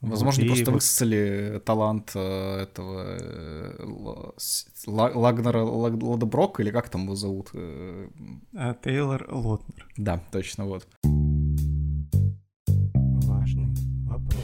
[0.00, 3.84] Возможно, Вот, просто вот- высосали талант э, этого э,
[4.86, 7.50] Лагнера Лаг- Ладоброка, или как там его зовут?
[7.52, 8.08] Э,
[8.54, 9.86] а Тейлор Лотнер.
[9.98, 10.88] Да, точно, вот.
[13.26, 13.68] Важный
[14.06, 14.42] вопрос.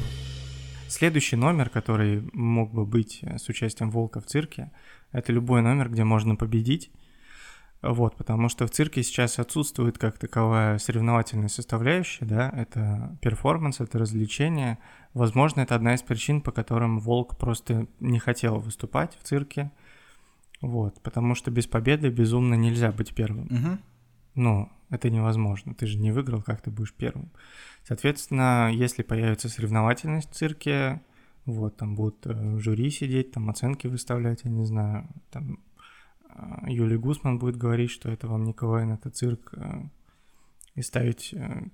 [0.88, 4.70] Следующий номер, который мог бы быть э, с участием Волка в цирке,
[5.12, 6.90] это любой номер, где можно победить.
[7.82, 13.98] Вот, потому что в цирке сейчас отсутствует как таковая соревновательная составляющая, да, это перформанс, это
[13.98, 14.78] развлечение.
[15.14, 19.70] Возможно, это одна из причин, по которым Волк просто не хотел выступать в цирке.
[20.60, 23.46] Вот, потому что без победы безумно нельзя быть первым.
[23.50, 23.80] Мгм.
[24.34, 25.74] Ну, это невозможно.
[25.74, 27.30] Ты же не выиграл, как ты будешь первым.
[27.84, 31.02] Соответственно, если появится соревновательность в цирке,
[31.44, 35.60] вот, там будут э, жюри сидеть, там оценки выставлять, я не знаю, там
[36.36, 39.88] э, Юлия Гусман будет говорить, что это вам КВН, это цирк, э,
[40.74, 41.68] и ставить э,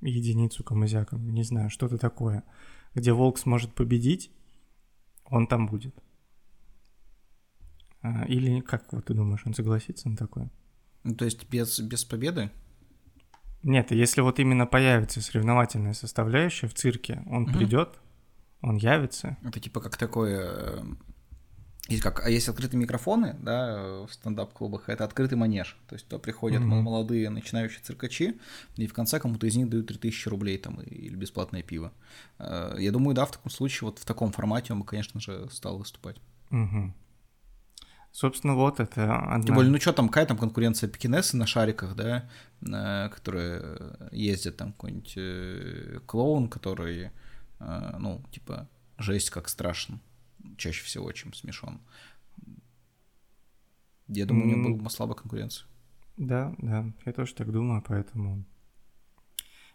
[0.00, 2.42] единицу камызякам, не знаю, что-то такое,
[2.94, 4.30] где волк сможет победить,
[5.24, 5.94] он там будет.
[8.28, 10.50] Или как вот ты думаешь, он согласится на такое?
[11.04, 12.50] Ну, то есть без, без победы?
[13.62, 17.54] Нет, если вот именно появится соревновательная составляющая в цирке, он Мгм.
[17.54, 17.98] придет,
[18.60, 19.38] он явится.
[19.42, 20.84] Это типа как такое...
[21.88, 25.76] э, есть как, а есть открытые микрофоны, да, в стендап-клубах, это открытый манеж.
[25.88, 26.80] То есть то приходят mm-hmm.
[26.80, 28.40] молодые начинающие циркачи,
[28.76, 31.92] и в конце кому-то из них дают 3000 рублей там или бесплатное пиво.
[32.38, 35.48] Э, я думаю, да, в таком случае, вот в таком формате он бы, конечно же,
[35.50, 36.16] стал выступать.
[36.50, 36.94] Угу.
[38.12, 39.42] Собственно, вот это одна...
[39.42, 42.30] Тем более, ну что там, какая там конкуренция пекинесы на шариках, да,
[42.62, 47.10] э, которые ездят там какой-нибудь э, клоун, который,
[47.58, 48.68] ну, типа,
[48.98, 50.00] жесть как страшно
[50.56, 51.80] чаще всего, чем смешон.
[54.08, 55.66] Я думаю, у него была слабая конкуренция.
[56.16, 58.44] Да, да, я тоже так думаю, поэтому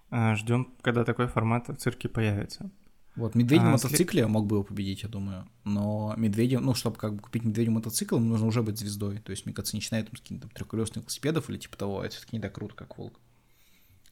[0.10, 2.72] а, ждем, когда такой формат в цирке появится.
[3.16, 4.30] Вот, медведь на а, мотоцикле след...
[4.30, 5.48] мог бы его победить, я думаю.
[5.66, 9.20] Но медведи, ну, чтобы как бы купить медведю мотоцикл, нужно уже быть звездой.
[9.20, 12.38] То есть, мне кажется, начинает там с каких-то трехколесных велосипедов или типа того, это все-таки
[12.38, 13.20] не так круто, как волк.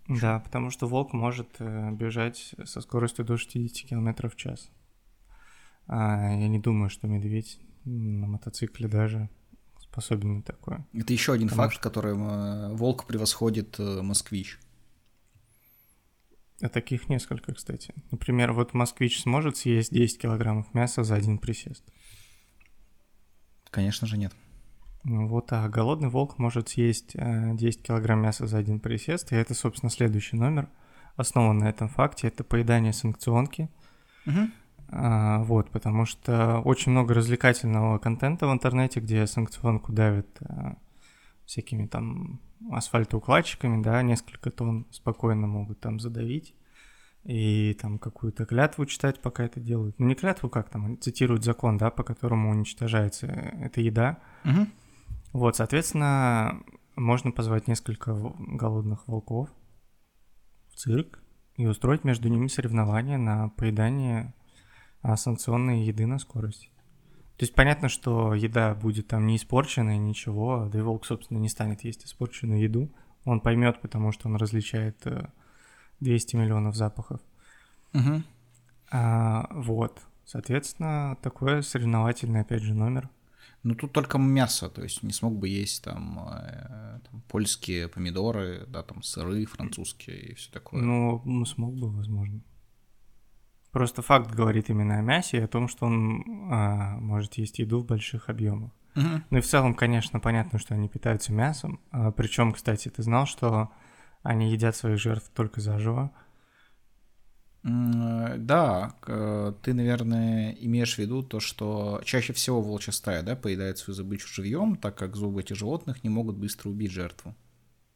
[0.10, 4.70] Да, потому что волк может э, бежать со скоростью до 60 км в час.
[5.88, 9.30] А я не думаю, что медведь на мотоцикле даже
[9.80, 10.86] способен на такое.
[10.94, 11.84] Это еще один Потому факт, что...
[11.84, 14.60] которым э, волк превосходит э, москвич.
[16.62, 17.94] А таких несколько, кстати.
[18.12, 21.84] Например, вот москвич сможет съесть 10 килограммов мяса за один присест?
[23.70, 24.34] Конечно же нет.
[25.04, 29.36] Ну вот, а голодный волк может съесть 10 э, килограмм мяса за один присест, и
[29.36, 30.70] это, собственно, следующий номер,
[31.16, 33.70] основан на этом факте, это поедание санкционки.
[34.26, 34.50] Угу.
[34.90, 40.78] А, вот, потому что очень много развлекательного контента в интернете, где санкционку давят а,
[41.46, 42.40] всякими там
[42.72, 46.56] асфальтоукладчиками, да, несколько тонн спокойно могут там задавить
[47.24, 50.00] и там какую-то клятву читать, пока это делают.
[50.00, 54.20] Ну, не клятву, как там, цитируют закон, да, по которому уничтожается эта еда.
[54.46, 54.68] Угу.
[55.34, 56.64] Вот, соответственно,
[56.96, 59.50] можно позвать несколько голодных волков
[60.70, 61.20] в цирк
[61.58, 64.34] и устроить между ними соревнования на поедание
[65.02, 66.70] а санкционные еды на скорость.
[67.38, 71.50] То есть понятно, что еда будет там не испорченная, ничего, да и волк, собственно, не
[71.50, 72.90] станет есть испорченную еду.
[73.26, 75.06] Он поймет, потому что он различает
[76.00, 77.22] 200 э, миллионов запахов.
[77.94, 78.24] Угу.
[78.92, 83.10] А, вот, соответственно, такой соревновательный, опять же, номер.
[83.62, 88.66] Ну, тут только мясо, то есть не смог бы есть там, э, там польские помидоры,
[88.68, 90.82] да, там сыры французские и все такое.
[90.82, 92.42] Ну, смог бы, возможно.
[93.72, 97.80] Просто факт говорит именно о мясе и о том, что он а, может есть еду
[97.80, 98.72] в больших объемах.
[98.96, 99.06] Угу.
[99.30, 101.80] Ну и в целом, конечно, понятно, что они питаются мясом.
[101.92, 103.70] А, причем, кстати, ты знал, что
[104.24, 106.12] они едят своих жертв только заживо?
[107.64, 108.96] Да,
[109.62, 114.28] ты, наверное, имеешь в виду то, что чаще всего волчья стая, да, поедает свою добычу
[114.30, 117.36] живьем, так как зубы этих животных не могут быстро убить жертву.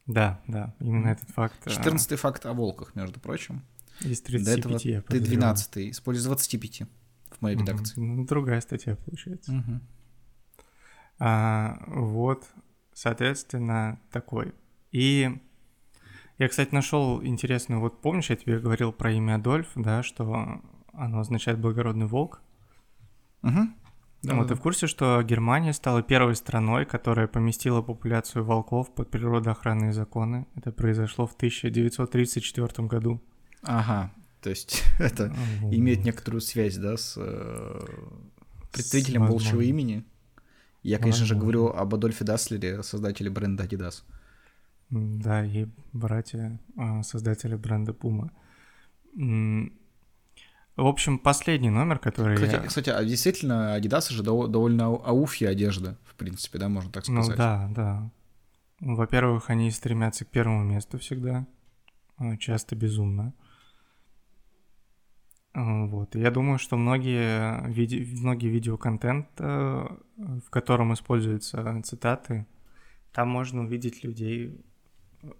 [0.06, 1.56] Да, да, именно этот факт.
[1.64, 3.62] А, Четырнадцатый факт о волках, между прочим.
[4.04, 6.82] Из 35, До этого я ты 12 используй 25
[7.30, 7.64] в моей угу.
[7.64, 8.00] редакции.
[8.00, 9.52] Ну, другая статья получается.
[9.52, 9.80] Угу.
[11.18, 12.46] А, вот,
[12.92, 14.52] соответственно, такой.
[14.90, 15.30] И
[16.38, 20.60] я, кстати, нашел интересную, вот помнишь, я тебе говорил про имя Адольф, да, что
[20.92, 22.42] оно означает благородный волк?
[23.42, 23.68] Угу.
[24.22, 24.48] Да, вот да.
[24.48, 30.46] ты в курсе, что Германия стала первой страной, которая поместила популяцию волков под природоохранные законы?
[30.54, 33.20] Это произошло в 1934 году.
[33.62, 35.34] Ага, то есть это
[35.70, 37.80] имеет некоторую связь, да, с э,
[38.72, 40.04] представителем волчьего имени.
[40.82, 44.02] Я, конечно же, говорю об Адольфе Даслере, создателе бренда Adidas.
[44.90, 48.30] Да, и братья а, создатели бренда Puma.
[49.14, 52.60] В общем, последний номер, который кстати, я...
[52.60, 57.38] Кстати, а действительно, Adidas же довольно ауфья одежда, в принципе, да, можно так ну сказать.
[57.38, 58.10] Ну да, да.
[58.80, 61.46] Во-первых, они стремятся к первому месту всегда,
[62.38, 63.34] часто безумно.
[65.54, 66.14] Вот.
[66.14, 68.06] Я думаю, что многие, виде...
[68.20, 69.86] многие видеоконтент, э,
[70.16, 72.46] в котором используются цитаты,
[73.12, 74.58] там можно увидеть людей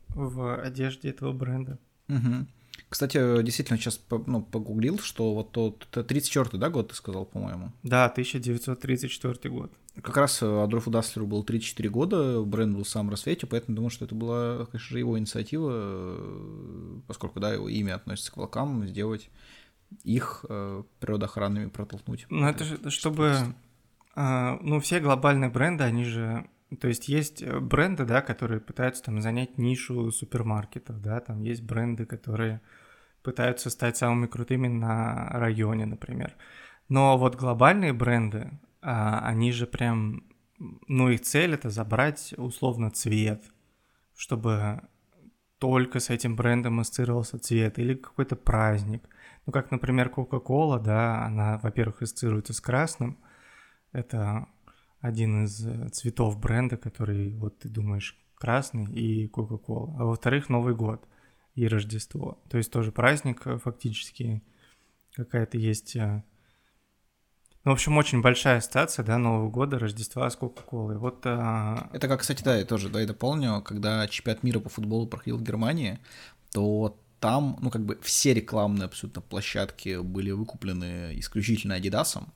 [0.08, 1.78] в одежде этого бренда.
[2.08, 2.46] Угу.
[2.88, 7.72] Кстати, действительно, сейчас ну, погуглил, что вот тот 34-й, да, год ты сказал, по-моему?
[7.82, 9.72] Да, 1934 год.
[10.02, 13.90] Как раз э, Адольфу Даслеру было 34 года, бренд был в самом рассвете, поэтому думаю,
[13.90, 18.86] что это была, конечно же, его инициатива, э, поскольку, да, его имя относится к волкам,
[18.86, 19.30] сделать
[20.04, 22.26] их э, природоохранными протолкнуть.
[22.30, 23.54] Ну, это же, чтобы...
[24.16, 26.46] Э, ну, все глобальные бренды, они же...
[26.80, 31.62] То есть есть э, бренды, да, которые пытаются там занять нишу супермаркетов, да, там есть
[31.62, 32.60] бренды, которые
[33.22, 36.34] пытаются стать самыми крутыми на районе, например.
[36.88, 38.50] Но вот глобальные бренды,
[38.80, 40.24] а, они же прям,
[40.88, 43.44] ну, их цель это забрать условно цвет,
[44.16, 44.82] чтобы
[45.62, 49.08] только с этим брендом ассоциировался цвет или какой-то праздник.
[49.46, 53.16] Ну, как, например, Coca-Cola, да, она, во-первых, ассоциируется с красным.
[53.92, 54.48] Это
[55.00, 59.94] один из э, цветов бренда, который, вот ты думаешь, красный и Кока-Кола.
[60.00, 61.06] А во-вторых, Новый год
[61.54, 62.42] и Рождество.
[62.50, 64.42] То есть тоже праздник э, фактически
[65.14, 65.96] какая-то есть...
[67.64, 70.98] Ну, в общем, очень большая ассоциация, да, Нового года, Рождества с Кока-Колой.
[70.98, 71.88] Вот, а...
[71.92, 75.38] Это как, кстати, да, я тоже, да, это помню, когда чемпионат мира по футболу проходил
[75.38, 76.00] в Германии,
[76.50, 82.32] то там, ну, как бы все рекламные абсолютно площадки были выкуплены исключительно Адидасом,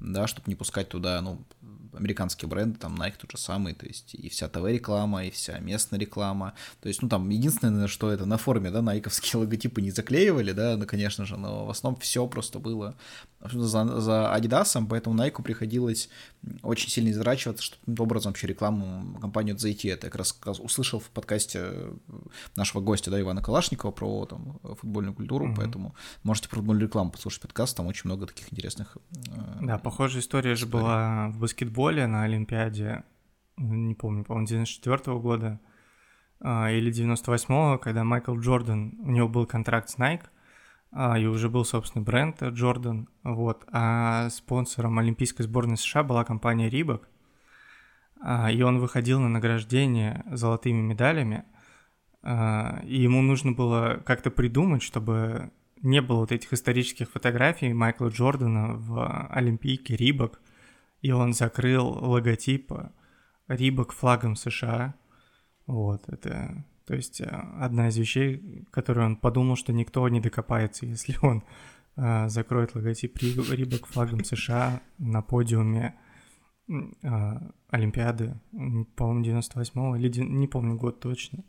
[0.00, 1.44] да, чтобы не пускать туда, ну,
[1.92, 5.98] американские бренды, там Nike тот же самый, то есть и вся ТВ-реклама, и вся местная
[5.98, 10.52] реклама, то есть, ну, там, единственное, что это на форуме, да, найковские логотипы не заклеивали,
[10.52, 12.96] да, ну, конечно же, но в основном все просто было
[13.40, 16.08] за, за Adidas, поэтому Nike приходилось
[16.62, 19.88] очень сильно израчиваться, чтобы каким-то образом вообще рекламу компанию зайти.
[19.88, 21.72] Это я как раз, услышал в подкасте
[22.56, 25.56] нашего гостя, да, Ивана Калашникова про там, футбольную культуру, mm-hmm.
[25.56, 29.30] поэтому можете про футбольную рекламу послушать подкаст, там очень много таких интересных э,
[29.62, 33.04] Да, похожая история же была в баскетболе на Олимпиаде,
[33.56, 35.60] не помню, по-моему, 94 -го года
[36.40, 40.24] э, или 98-го, когда Майкл Джордан, у него был контракт с Nike,
[40.90, 46.68] а, и уже был собственный бренд Джордан, вот, а спонсором Олимпийской сборной США была компания
[46.68, 47.02] Reebok,
[48.20, 51.44] а, и он выходил на награждение золотыми медалями,
[52.24, 58.08] а, и ему нужно было как-то придумать, чтобы не было вот этих исторических фотографий Майкла
[58.08, 60.40] Джордана в Олимпийке Рибок,
[61.02, 62.72] и он закрыл логотип
[63.48, 64.94] Рибок флагом США.
[65.66, 70.86] Вот, это то есть э, одна из вещей, которую он подумал, что никто не докопается,
[70.86, 71.42] если он
[71.96, 75.98] э, закроет логотип Рибок флагом США на подиуме
[76.68, 76.72] э,
[77.70, 78.40] Олимпиады,
[78.96, 81.44] по-моему, 98-го, или не помню год точно.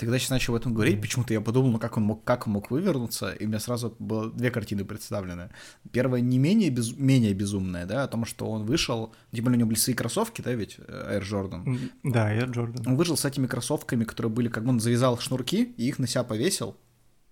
[0.00, 2.46] Ты когда сейчас начал об этом говорить, почему-то я подумал, ну как он мог, как
[2.46, 5.50] он мог вывернуться, и у меня сразу было две картины представлены.
[5.92, 9.60] Первая не менее, без, менее безумная, да, о том, что он вышел, тем более у
[9.60, 11.90] него были свои кроссовки, да, ведь, э, Air Jordan.
[12.02, 12.82] Да, Air Jordan.
[12.86, 16.06] Он вышел с этими кроссовками, которые были, как бы он завязал шнурки и их на
[16.06, 16.78] себя повесил,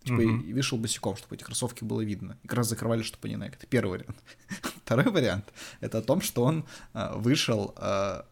[0.05, 0.43] типа, угу.
[0.43, 2.37] и вышел босиком, чтобы эти кроссовки было видно.
[2.43, 4.19] И как раз закрывали, чтобы не на Это первый вариант.
[4.85, 5.47] Второй вариант—
[5.81, 8.27] это о том, что он а, вышел, а,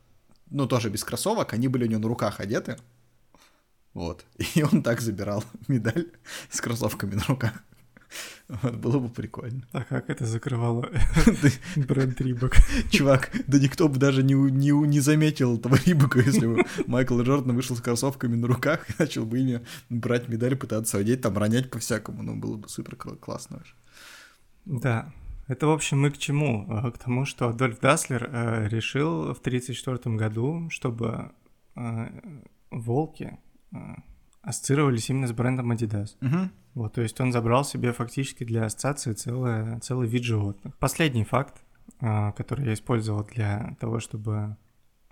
[0.51, 2.77] ну, тоже без кроссовок, они были у него на руках одеты,
[3.97, 4.27] вот.
[4.55, 6.09] И он так забирал медаль
[6.51, 7.55] с кроссовками на руках.
[8.49, 9.67] Вот, было бы прикольно.
[9.73, 10.91] А как это закрывало
[11.77, 12.57] бренд Рибок?
[12.91, 17.57] Чувак, да никто бы даже не, не, не заметил этого Рибока, если бы Майкл Джордан
[17.57, 21.71] вышел с кроссовками на руках и начал бы ими брать медаль, пытаться одеть, там, ронять
[21.71, 22.23] по-всякому.
[22.23, 23.63] Ну, было бы супер классно.
[24.67, 25.11] Да,
[25.49, 26.67] это, в общем, мы к чему?
[26.69, 31.33] А, к тому, что Адольф Даслер э, решил в 1934 году, чтобы
[31.77, 32.09] э,
[32.71, 33.39] волки
[34.47, 36.17] ассоциировались именно с брендом Adidas.
[36.21, 36.51] Угу.
[36.75, 40.77] Вот, то есть он забрал себе фактически для ассоциации целое, целый вид животных.
[40.79, 41.65] Последний факт,
[42.01, 44.57] а, который я использовал для того, чтобы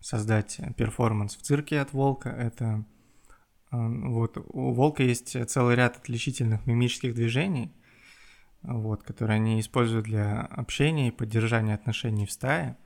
[0.01, 2.85] создать перформанс в цирке от волка, это
[3.71, 7.73] а, вот у волка есть целый ряд отличительных мимических движений,
[8.63, 12.77] вот, которые они используют для общения и поддержания отношений в стае.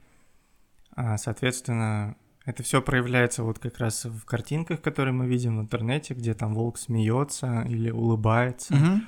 [1.16, 2.16] Соответственно,
[2.48, 6.54] это все проявляется вот как раз в картинках, которые мы видим в интернете, где там
[6.54, 8.74] волк смеется или улыбается.
[8.74, 9.00] Угу.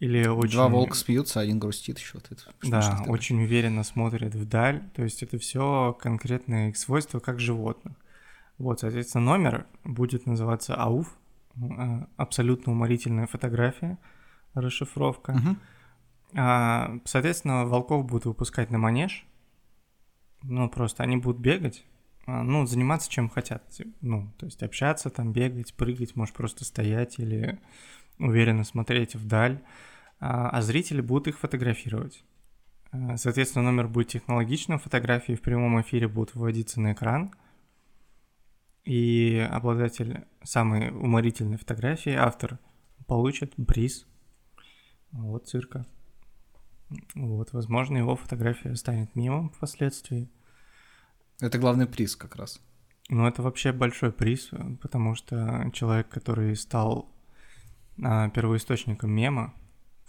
[0.00, 0.54] Или очень...
[0.54, 2.14] Два волка смеются, один грустит еще.
[2.14, 4.82] Вот это, да, очень уверенно смотрит вдаль.
[4.96, 7.94] То есть это все конкретные свойства как животных.
[8.58, 11.16] Вот, соответственно, номер будет называться АУФ,
[11.62, 13.98] э, абсолютно уморительная фотография,
[14.54, 15.30] расшифровка.
[15.30, 15.56] Угу.
[16.38, 19.24] А, соответственно, волков будут выпускать на манеж.
[20.42, 21.84] Ну, просто они будут бегать,
[22.26, 23.62] ну, заниматься чем хотят.
[24.00, 27.58] Ну, то есть общаться, там, бегать, прыгать, может просто стоять или
[28.18, 29.62] уверенно смотреть вдаль,
[30.20, 32.24] а, а зрители будут их фотографировать.
[32.92, 37.32] А, соответственно, номер будет технологичным, фотографии в прямом эфире будут выводиться на экран,
[38.84, 42.58] и обладатель самой уморительной фотографии, автор,
[43.06, 44.06] получит приз
[45.12, 45.86] вот цирка.
[47.14, 50.28] Вот, возможно, его фотография станет мемом впоследствии.
[51.40, 52.60] Это главный приз как раз.
[53.08, 57.10] Ну, это вообще большой приз, потому что человек, который стал
[58.02, 59.54] а, первоисточником мема,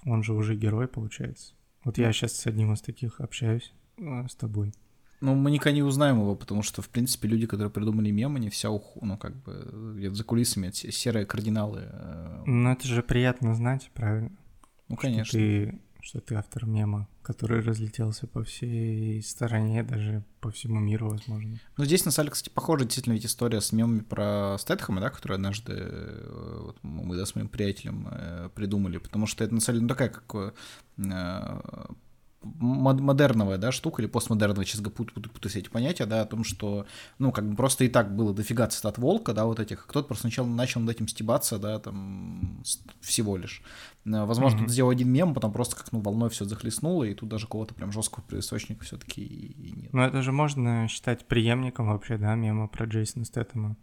[0.06, 1.54] он же уже герой, получается.
[1.84, 4.74] Вот я сейчас с одним из таких общаюсь а, с тобой.
[5.20, 8.50] Ну, мы никогда не узнаем его, потому что, в принципе, люди, которые придумали мем, они
[8.50, 8.98] вся, ух...
[9.02, 11.82] ну, как бы, где-то за кулисами, серые кардиналы.
[11.84, 14.32] Э, ну, это же приятно знать, правильно?
[14.88, 15.26] Ну, конечно.
[15.26, 21.10] Что ты что ты автор мема, который разлетелся по всей стороне, даже по всему миру,
[21.10, 21.60] возможно.
[21.78, 25.36] Ну, здесь, на самом кстати, похожа действительно ведь история с мемами про Стэтхэма, да, которую
[25.36, 29.78] однажды э, вот, мы, да, с моим приятелем э, придумали, потому что это, на самом
[29.78, 30.54] деле, ну, такая, как
[30.98, 31.86] э,
[32.44, 36.86] модерновая, да, штука, или постмодерновая, сейчас путаю, путаю, путаю эти понятия, да, о том, что,
[37.20, 40.24] ну, как бы просто и так было дофига цитат Волка, да, вот этих, кто-то просто
[40.24, 42.64] сначала начал над этим стебаться, да, там,
[43.00, 43.62] всего лишь.
[44.06, 44.70] Э, возможно, mm-hmm.
[44.70, 47.92] сделал один мем, потом просто как, ну, волной все захлестнуло, и тут даже кого-то прям
[47.92, 49.94] жесткого источника все-таки и нет.
[49.94, 53.78] Ну, это же можно считать преемником вообще, да, мема про Джейсона Стэттема.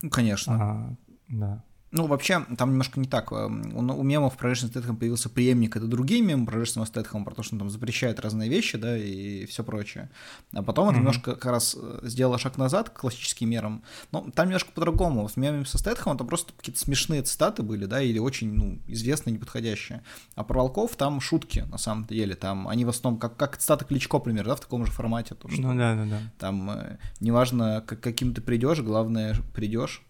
[0.00, 0.54] Ну, конечно.
[0.54, 0.96] А,
[1.28, 1.64] да.
[1.92, 3.32] Ну, вообще, там немножко не так.
[3.32, 7.34] Эм, у мемов про Джейсона Стэтхэма появился преемник, это другие мемы про Джейсона Стэтхэма, про
[7.34, 10.08] то, что он там запрещает разные вещи, да, и все прочее.
[10.52, 10.90] А потом mm-hmm.
[10.90, 13.82] это немножко как раз э, сделало шаг назад к классическим мерам.
[14.12, 15.26] Но там немножко по-другому.
[15.26, 19.34] В меме со Стэтхэмом там просто какие-то смешные цитаты были, да, или очень, ну, известные,
[19.34, 20.04] неподходящие.
[20.36, 22.36] А про волков там шутки, на самом деле.
[22.36, 25.34] Там они в основном, как, как цитаты Кличко, например, да, в таком же формате.
[25.34, 26.20] То, что ну да, да, да.
[26.38, 30.04] Там э, неважно, к каким ты придешь, главное, придешь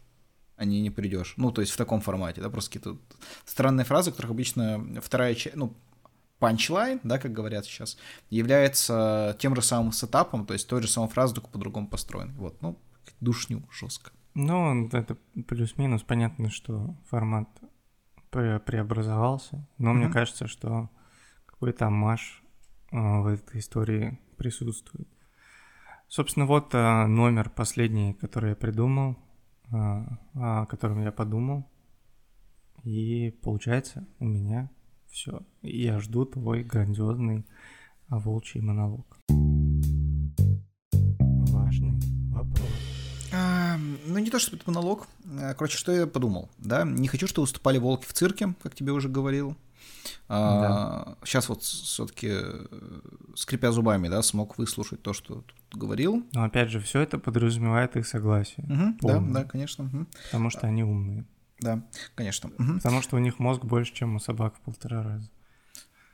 [0.60, 1.34] а не не придешь.
[1.38, 3.00] Ну, то есть в таком формате, да, просто какие-то
[3.46, 5.74] странные фразы, которых обычно вторая часть, ну,
[6.38, 7.96] панчлайн, да, как говорят сейчас,
[8.28, 12.34] является тем же самым сетапом, то есть той же самой фразой, только по-другому построен.
[12.36, 12.78] Вот, ну,
[13.20, 14.10] душню жестко.
[14.34, 15.16] Ну, это
[15.48, 16.02] плюс-минус.
[16.02, 17.48] Понятно, что формат
[18.30, 19.94] преобразовался, но mm-hmm.
[19.94, 20.90] мне кажется, что
[21.46, 22.42] какой-то амаш
[22.90, 25.08] в этой истории присутствует.
[26.06, 29.16] Собственно, вот а, номер последний, который я придумал.
[29.72, 31.64] А, о котором я подумал.
[32.82, 34.70] И получается, у меня
[35.08, 35.42] все.
[35.62, 37.46] Я жду твой грандиозный
[38.08, 39.18] волчий монолог.
[41.52, 42.00] Важный
[42.32, 42.68] вопрос.
[43.32, 45.06] А, ну, не то, что это монолог.
[45.38, 46.84] А, короче, что я подумал, да?
[46.84, 49.56] Не хочу, чтобы выступали волки в цирке, как тебе уже говорил.
[50.28, 51.16] Да.
[51.24, 52.66] Сейчас вот все-таки, э,
[53.34, 56.24] скрипя зубами, да, смог выслушать то, что говорил.
[56.32, 58.64] Но опять же, все это подразумевает их согласие.
[58.64, 59.84] Угу, да, да, конечно.
[59.84, 60.06] Угу.
[60.26, 61.24] Потому что они умные.
[61.60, 61.82] Да,
[62.14, 62.50] конечно.
[62.58, 62.74] Угу.
[62.74, 65.28] Потому что у них мозг больше, чем у собак в полтора раза.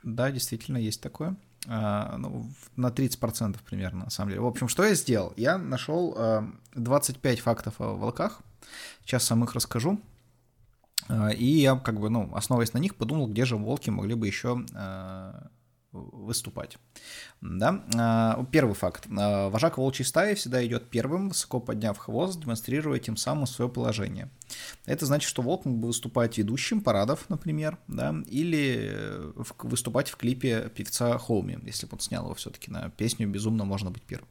[0.02, 1.36] Да, действительно, есть такое.
[1.68, 4.40] А, ну, на 30% примерно, на самом деле.
[4.40, 5.32] В общем, что я сделал?
[5.36, 8.40] Я нашел а, 25 фактов о волках.
[9.04, 10.00] Сейчас сам их расскажу.
[11.08, 14.26] А, и я, как бы, ну, основываясь на них, подумал, где же волки могли бы
[14.26, 15.48] еще а,
[16.12, 16.78] выступать.
[17.40, 17.84] Да?
[17.96, 19.06] А, первый факт.
[19.16, 24.30] А, вожак волчьей стаи всегда идет первым, высоко подняв хвост, демонстрируя тем самым свое положение.
[24.84, 29.32] Это значит, что волк мог бы выступать ведущим парадов, например, да, или э,
[29.62, 33.90] выступать в клипе певца Холми, если бы он снял его все-таки на песню «Безумно можно
[33.90, 34.28] быть первым».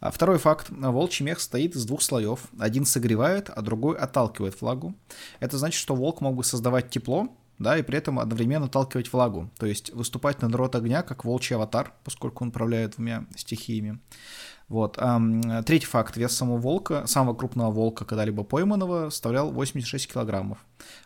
[0.00, 0.66] А второй факт.
[0.70, 2.40] Волчий мех состоит из двух слоев.
[2.58, 4.94] Один согревает, а другой отталкивает влагу.
[5.40, 7.28] Это значит, что волк мог бы создавать тепло,
[7.58, 11.56] да, и при этом одновременно отталкивать влагу, то есть выступать на народ огня, как волчий
[11.56, 14.00] аватар, поскольку он управляет двумя стихиями.
[14.68, 14.98] Вот.
[15.66, 16.16] Третий факт.
[16.16, 20.58] Вес самого волка, самого крупного волка, когда-либо пойманного, составлял 86 килограммов.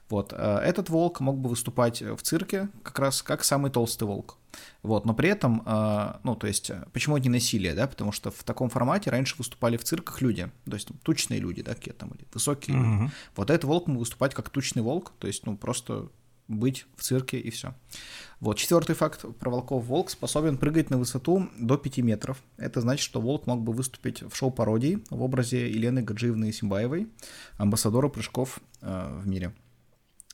[0.09, 0.32] Вот.
[0.32, 4.36] Э, этот волк мог бы выступать в цирке как раз как самый толстый волк.
[4.82, 5.05] Вот.
[5.05, 8.70] Но при этом, э, ну, то есть, почему не насилие, да, потому что в таком
[8.70, 13.11] формате раньше выступали в цирках люди, то есть тучные люди, да, какие-то там, высокие люди.
[13.36, 16.09] Вот этот волк мог выступать как тучный волк, то есть, ну, просто
[16.49, 17.74] быть в цирке и все.
[18.40, 19.84] Вот, четвертый факт про волков.
[19.84, 22.42] Волк способен прыгать на высоту до 5 метров.
[22.57, 27.09] Это значит, что волк мог бы выступить в шоу-пародии в образе Елены Гаджиевны Симбаевой,
[27.57, 29.53] амбассадора прыжков э, в мире.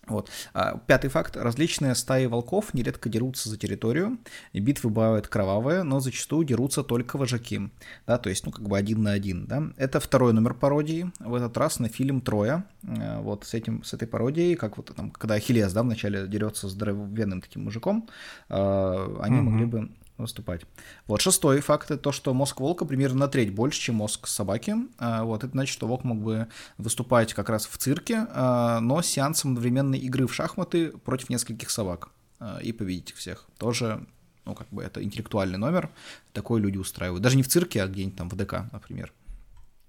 [0.07, 0.31] Вот.
[0.53, 1.37] А, пятый факт.
[1.37, 4.19] Различные стаи волков нередко дерутся за территорию.
[4.53, 7.71] Битвы бывают кровавые, но зачастую дерутся только вожаки.
[8.07, 9.47] Да, то есть, ну, как бы один на один.
[9.47, 9.63] Да?
[9.77, 11.11] Это второй номер пародии.
[11.21, 12.65] В этот раз на фильм «Троя».
[12.83, 16.69] Э, вот с, этим, с этой пародией, как вот там, когда Ахиллес, да, вначале дерется
[16.69, 18.09] с здоровенным таким мужиком,
[18.49, 19.43] э, они mm-hmm.
[19.43, 20.63] могли бы выступать.
[21.07, 24.77] Вот шестой факт это то, что мозг волка примерно на треть больше, чем мозг собаки.
[24.99, 26.49] А, вот это значит, что волк мог бы
[26.79, 31.71] выступать как раз в цирке, а, но с сеансом одновременной игры в шахматы против нескольких
[31.71, 33.47] собак а, и победить их всех.
[33.59, 34.07] Тоже,
[34.45, 35.91] ну как бы это интеллектуальный номер,
[36.33, 37.23] такой люди устраивают.
[37.23, 39.13] Даже не в цирке, а где-нибудь там в ДК, например.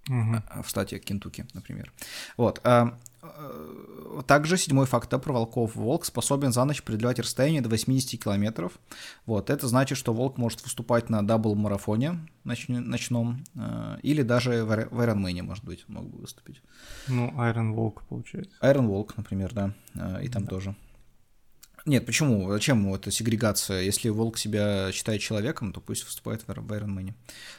[0.07, 0.63] Угу.
[0.63, 1.91] В штате Кентукки, например.
[2.37, 2.61] Вот.
[4.27, 5.75] Также седьмой факт про волков.
[5.75, 8.73] Волк способен за ночь преодолевать расстояние до 80 километров.
[9.25, 15.41] Вот, это значит, что волк может выступать на дабл-марафоне ночном, э, или даже в Ironman,
[15.41, 16.61] может быть, мог бы выступить.
[17.07, 18.53] Ну, Iron Волк, получается.
[18.61, 20.49] Iron Волк, например, да, э, и там да.
[20.49, 20.75] тоже.
[21.85, 22.51] Нет, почему?
[22.51, 23.81] Зачем эта сегрегация?
[23.83, 27.13] Если волк себя считает человеком, то пусть выступает в Iron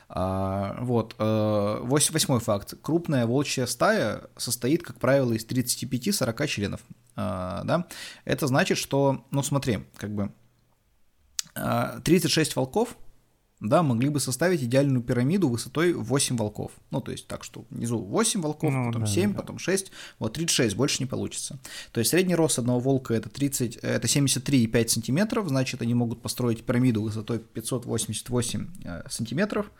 [0.08, 1.14] А, вот.
[1.18, 2.74] Э, восьмой факт.
[2.82, 6.80] Крупная волчья стая состоит, как правило, из 35-40 членов.
[7.14, 7.86] А, да?
[8.24, 10.32] Это значит, что, ну смотри, как бы
[11.54, 12.96] 36 а, волков
[13.60, 16.72] да, могли бы составить идеальную пирамиду высотой 8 волков.
[16.90, 19.40] Ну, то есть так, что внизу 8 волков, ну, потом да, 7, да.
[19.40, 21.58] потом 6, вот 36, больше не получится.
[21.92, 26.64] То есть средний рост одного волка это, 30, это 73,5 сантиметров, значит, они могут построить
[26.64, 29.70] пирамиду высотой 588 э, сантиметров,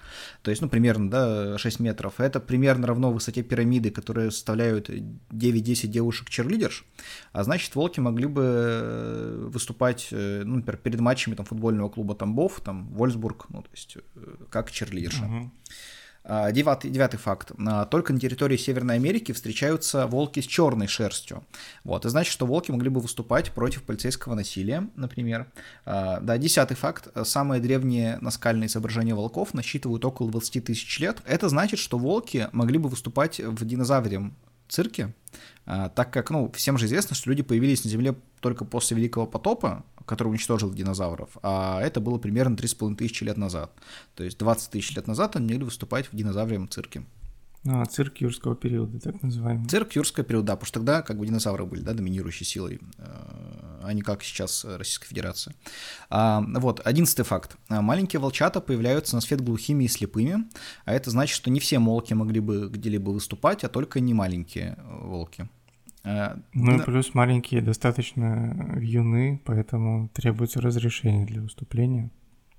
[0.41, 2.19] то есть, ну, примерно, да, 6 метров.
[2.19, 6.87] Это примерно равно высоте пирамиды, которые составляют 9-10 девушек-черлидерш,
[7.33, 12.15] а значит, волки могли бы э, выступать, э, ну, например, перед матчами там, футбольного клуба
[12.15, 15.25] Тамбов, там, Вольсбург, ну, то есть э, как черлидерша.
[15.25, 15.51] Угу.
[16.53, 17.53] Девятый, девятый факт.
[17.57, 21.45] А, только на территории Северной Америки встречаются волки с черной шерстью.
[21.85, 22.01] Вот.
[22.01, 25.47] Это значит, что волки могли бы выступать против полицейского насилия, например.
[25.85, 27.07] А, да, десятый факт.
[27.25, 31.19] Самые древние наскальные изображения волков насчитывают около 20 тысяч лет.
[31.27, 34.37] Это значит, что волки могли бы выступать в динозаврем
[34.69, 35.15] цирке,
[35.65, 39.27] а, так как, ну, всем же известно, что люди появились на Земле только после Великого
[39.27, 43.73] потопа, который уничтожил динозавров, а это было примерно 3,5 тысячи лет назад.
[44.15, 47.05] То есть 20 тысяч лет назад они могли выступать в динозаврием цирке.
[47.69, 49.69] А, цирк юрского периода, так называемый.
[49.69, 53.81] Цирк юрского периода, да, потому что тогда как бы динозавры были, да, доминирующей силой, э,
[53.83, 55.55] а не как сейчас Российская Федерация.
[56.11, 57.57] А, вот, одиннадцатый факт.
[57.69, 60.45] Маленькие волчата появляются на свет глухими и слепыми,
[60.85, 64.79] а это значит, что не все волки могли бы где-либо выступать, а только не маленькие
[64.85, 65.49] волки.
[66.05, 72.11] Э, ну и плюс маленькие достаточно юны, поэтому требуется разрешение для выступления.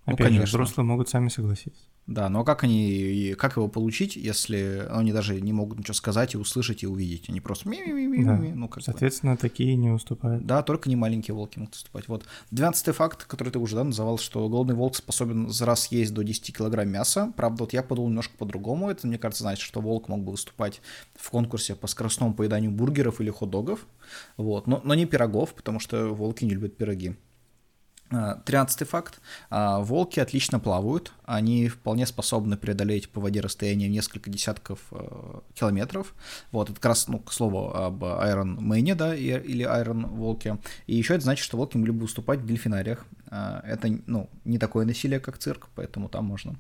[0.05, 0.45] Ну, Опять ну, конечно.
[0.45, 1.84] же, взрослые могут сами согласиться.
[2.08, 6.38] Да, но как они, как его получить, если они даже не могут ничего сказать и
[6.38, 7.30] услышать и увидеть?
[7.30, 8.38] Они просто ми ми ми да.
[8.38, 9.38] ну как Соответственно, бы.
[9.38, 10.45] такие не уступают.
[10.45, 12.08] Да, только не маленькие волки могут уступать.
[12.08, 12.24] Вот.
[12.49, 16.24] Двенадцатый факт, который ты уже да, называл, что голодный волк способен за раз есть до
[16.24, 17.34] 10 килограмм мяса.
[17.36, 18.89] Правда, вот я подумал немножко по-другому.
[18.89, 20.82] Это, мне кажется, значит, что волк мог бы выступать
[21.14, 23.86] в конкурсе по скоростному поеданию бургеров или хот-догов.
[24.38, 24.66] Вот.
[24.66, 27.18] Но, но не пирогов, потому что волки не любят пироги.
[28.10, 29.20] А, тринадцатый факт.
[29.49, 31.12] А, волки отлично плавают.
[31.26, 36.14] Они вполне способны преодолеть по воде расстояние в несколько десятков э, километров.
[36.51, 40.58] Вот, это как раз, ну, к слову об Iron Man, да, или Iron Волке.
[40.86, 43.05] И еще это значит, что волки могли бы выступать в дельфинариях.
[43.30, 46.55] Это, ну, не такое насилие, как цирк, поэтому там можно.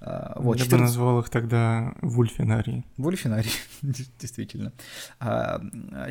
[0.00, 0.70] А, вот, Я 14...
[0.70, 2.84] бы назвал их тогда вульфинарии.
[2.96, 3.50] Вульфинарии,
[4.18, 4.72] действительно.
[5.18, 5.60] А,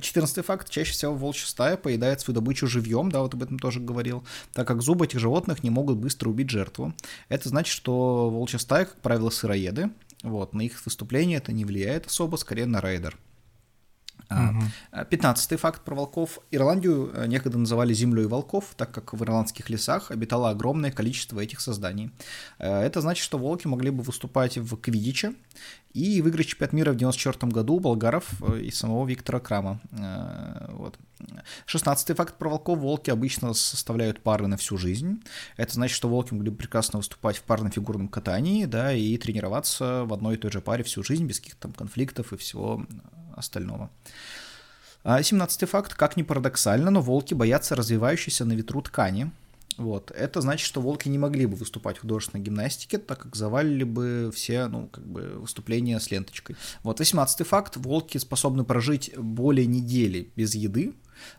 [0.01, 0.69] четырнадцатый факт.
[0.69, 4.23] Чаще всего волчья стая поедает свою добычу живьем, да, вот об этом тоже говорил,
[4.53, 6.93] так как зубы этих животных не могут быстро убить жертву.
[7.29, 9.89] Это значит, что волчья стая, как правило, сыроеды,
[10.21, 13.17] вот, на их выступление это не влияет особо, скорее на рейдер.
[14.29, 15.05] Угу.
[15.09, 16.39] Пятнадцатый факт про волков.
[16.51, 21.61] Ирландию э, некогда называли землей волков, так как в ирландских лесах обитало огромное количество этих
[21.61, 22.11] созданий.
[22.59, 25.33] Э, это значит, что волки могли бы выступать в Квидиче
[25.93, 29.81] и выиграть чемпионат мира в 94 году у болгаров э, и самого Виктора Крама.
[30.69, 30.97] Вот.
[31.65, 32.77] Шестнадцатый факт про волков.
[32.79, 35.23] Волки обычно составляют пары на всю жизнь.
[35.57, 40.05] Это значит, что волки могли бы прекрасно выступать в парном фигурном катании, да, и тренироваться
[40.05, 42.85] в одной и той же паре всю жизнь без каких-то там конфликтов и всего
[43.39, 43.89] остального.
[45.03, 49.31] 17 факт, как ни парадоксально, но волки боятся развивающейся на ветру ткани.
[49.79, 50.11] Вот.
[50.11, 54.29] Это значит, что волки не могли бы выступать в художественной гимнастике, так как завалили бы
[54.35, 56.57] все ну, как бы, выступления с ленточкой.
[56.83, 57.77] Вот 18 факт.
[57.77, 60.95] Волки способны прожить более недели без еды,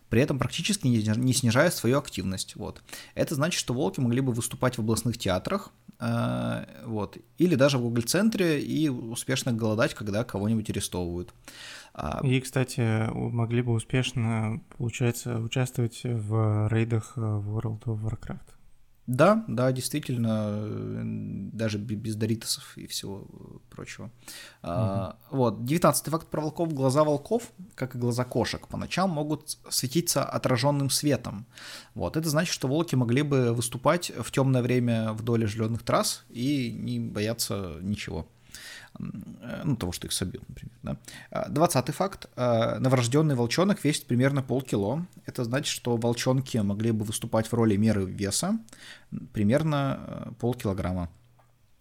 [0.08, 2.56] при этом практически не снижая свою активность.
[2.56, 2.82] Вот.
[3.14, 7.82] Это значит, что волки могли бы выступать в областных театрах, э, вот, или даже в
[7.82, 11.34] Google-центре и успешно голодать, когда кого-нибудь арестовывают.
[12.02, 18.54] А, И, кстати, могли бы успешно, получается, участвовать в рейдах э, World of Warcraft.
[19.06, 21.02] Да, да, действительно,
[21.52, 23.26] даже без Доритосов и всего
[23.68, 24.04] прочего.
[24.06, 24.12] Угу.
[24.62, 26.72] А, вот, девятнадцатый факт про волков.
[26.72, 31.44] Глаза волков, как и глаза кошек, по ночам могут светиться отраженным светом.
[31.94, 36.72] Вот, это значит, что волки могли бы выступать в темное время вдоль оживленных трасс и
[36.72, 38.26] не бояться ничего.
[38.98, 40.74] Э, ну, того, что их собьют, например.
[40.82, 40.96] Да.
[41.30, 42.28] А, двадцатый факт.
[42.36, 45.06] А, новорожденный волчонок весит примерно полкило.
[45.26, 48.58] Это значит, что волчонки могли бы выступать в роли меры веса
[49.32, 51.08] примерно э, полкилограмма.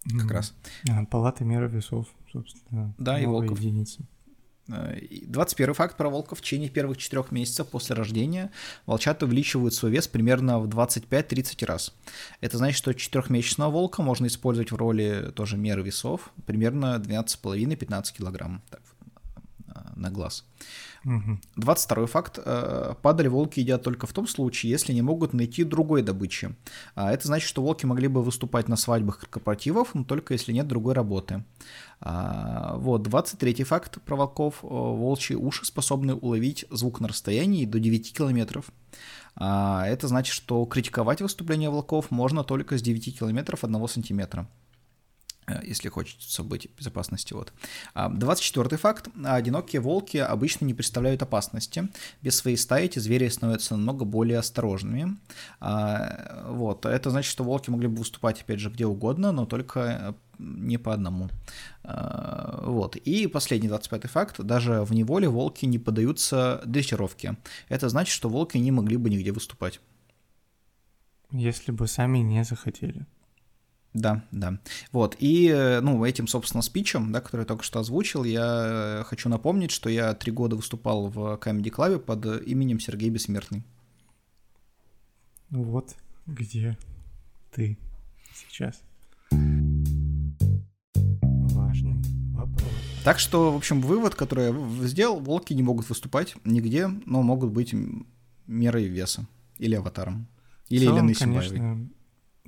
[0.03, 0.34] Как mm-hmm.
[0.34, 0.53] раз.
[0.89, 2.93] А, палаты меры весов, собственно.
[2.97, 3.60] Да, и волков.
[3.60, 4.05] Единицы.
[4.70, 6.39] 21 факт про волков.
[6.39, 8.51] В течение первых четырех месяцев после рождения
[8.86, 11.93] волчата увеличивают свой вес примерно в 25-30 раз.
[12.41, 18.61] Это значит, что четырехмесячного волка можно использовать в роли тоже меры весов, примерно 12,5-15 килограмм.
[18.70, 18.82] Так,
[19.99, 20.45] на глаз.
[21.03, 21.41] Мгм.
[21.55, 22.39] 22 факт.
[22.43, 26.55] э, Падаль волки едят только в том случае, если не могут найти другой добычи.
[26.95, 30.67] А Это значит, что волки могли бы выступать на свадьбах корпоративов, но только если нет
[30.67, 31.43] другой работы.
[32.01, 34.59] А, Вот, 23 факт про волков.
[34.63, 38.65] Э, Волчьи уши способны уловить звук на расстоянии до 9 километров.
[39.35, 44.47] А, Это значит, что критиковать выступление волков можно только с 9 километров 1 сантиметра
[45.63, 47.33] если хочется быть в безопасности.
[47.33, 47.53] Вот.
[47.95, 49.09] 24 факт.
[49.23, 51.89] Одинокие волки обычно не представляют опасности.
[52.21, 55.17] Без своей стаи эти звери становятся намного более осторожными.
[55.59, 56.85] А, Вот.
[56.85, 60.77] Это значит, что волки могли бы выступать, опять же, где угодно, но только э, не
[60.77, 61.29] по одному.
[61.83, 62.95] А, Вот.
[62.95, 64.41] И последний 25 факт.
[64.41, 67.37] Даже в неволе волки не поддаются дрессировке.
[67.69, 69.79] Это значит, что волки не могли бы нигде выступать.
[71.31, 73.05] Если бы сами не захотели.
[73.99, 74.59] Да, да.
[74.93, 79.03] Вот, и, э, ну, этим, собственно, спичем, да, который я только что озвучил, я э,
[79.05, 83.63] хочу напомнить, что я три года выступал в Comedy Club под именем Сергей Бессмертный.
[85.49, 85.95] Вот
[86.27, 86.77] где
[87.53, 87.77] ты
[88.33, 88.81] сейчас.
[91.51, 92.01] Важный
[92.33, 92.69] вопрос.
[93.03, 97.51] Так что, в общем, вывод, который я сделал, волки не могут выступать нигде, но могут
[97.51, 97.75] быть
[98.47, 99.27] мерой веса
[99.57, 100.27] или аватаром.
[100.69, 101.57] Или Еленой Симбаевой.
[101.57, 101.89] конечно,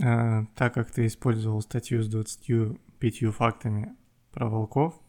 [0.02, 3.96] э, так как ты использовал статью с 25 фактами
[4.32, 5.00] про волков,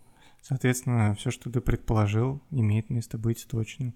[0.40, 3.94] соответственно, все, что ты предположил, имеет место быть точно.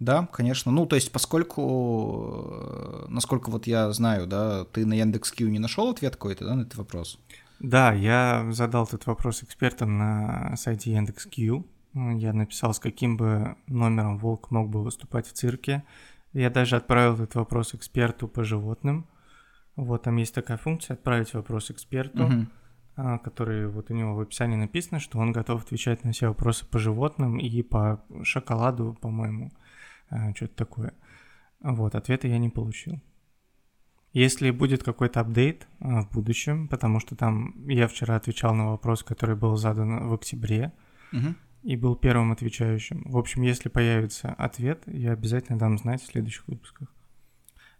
[0.00, 0.72] Да, конечно.
[0.72, 5.88] Ну, то есть, поскольку, э, насколько вот я знаю, да, ты на Яндекс.Кью не нашел
[5.90, 7.18] ответ какой-то, да, на этот вопрос?
[7.60, 11.66] Да, я задал этот вопрос экспертам на сайте Яндекс.Кью.
[11.94, 15.84] Я написал, с каким бы номером волк мог бы выступать в цирке.
[16.32, 19.06] Я даже отправил этот вопрос эксперту по животным.
[19.76, 22.26] Вот там есть такая функция «Отправить вопрос эксперту»,
[22.96, 26.64] а, который вот у него в описании написано, что он готов отвечать на все вопросы
[26.64, 29.50] по животным и по шоколаду, по-моему,
[30.36, 30.92] что-то такое.
[31.60, 33.00] Вот, ответа я не получил.
[34.12, 39.02] Если будет какой-то апдейт а, в будущем, потому что там я вчера отвечал на вопрос,
[39.02, 40.72] который был задан в октябре,
[41.10, 41.36] Мгм.
[41.64, 43.02] и был первым отвечающим.
[43.06, 46.92] В общем, если появится ответ, я обязательно дам знать в следующих выпусках.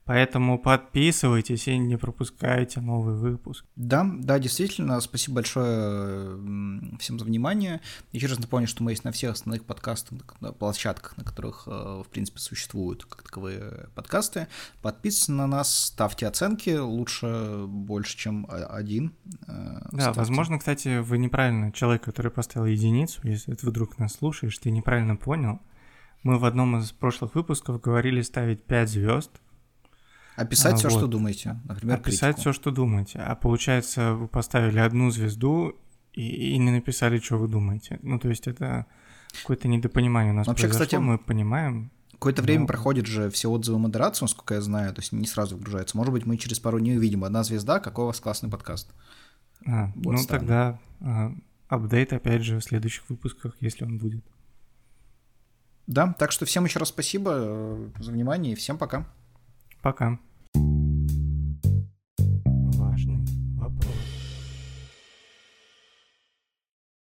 [0.06, 3.64] Поэтому подписывайтесь и не пропускайте новый выпуск.
[3.74, 7.80] Да, да, действительно, спасибо большое всем за внимание.
[8.12, 11.70] Еще раз напомню, что мы есть на всех основных подкастах, на площадках, на которых, э,
[11.70, 14.48] в принципе, существуют как таковые подкасты.
[14.82, 19.14] Подписывайтесь на нас, ставьте оценки, лучше больше, чем один.
[19.46, 20.18] э, Да, ставьте.
[20.20, 25.16] возможно, кстати, вы неправильно, человек, который поставил единицу, если ты вдруг нас слушаешь, ты неправильно
[25.16, 25.60] понял.
[26.22, 29.30] Мы в одном из прошлых выпусков говорили ставить 5 звезд,
[30.36, 30.98] Описать А, все, вот.
[30.98, 31.60] что думаете.
[31.64, 32.40] Например, описать критику.
[32.40, 33.20] все, что думаете.
[33.20, 35.76] А получается, вы поставили одну звезду
[36.12, 37.98] и, и не написали, что вы думаете.
[38.02, 38.86] Ну, то есть это
[39.40, 41.90] какое-то недопонимание у нас Вообще, произошло, кстати, мы понимаем.
[42.12, 42.66] Какое-то время Ну.
[42.68, 45.96] проходит же все отзывы модерацию, насколько я знаю, то есть не сразу вгружается.
[45.96, 48.90] Может быть, мы через пару дней увидим одна звезда, какой у вас классный подкаст.
[49.66, 50.40] А, Вот ну, странно.
[50.40, 51.34] тогда а,
[51.68, 54.24] апдейт, опять же, в следующих выпусках, если он будет.
[55.86, 59.06] Да, так что всем еще раз спасибо э, за внимание и всем пока.
[59.84, 60.18] Пока.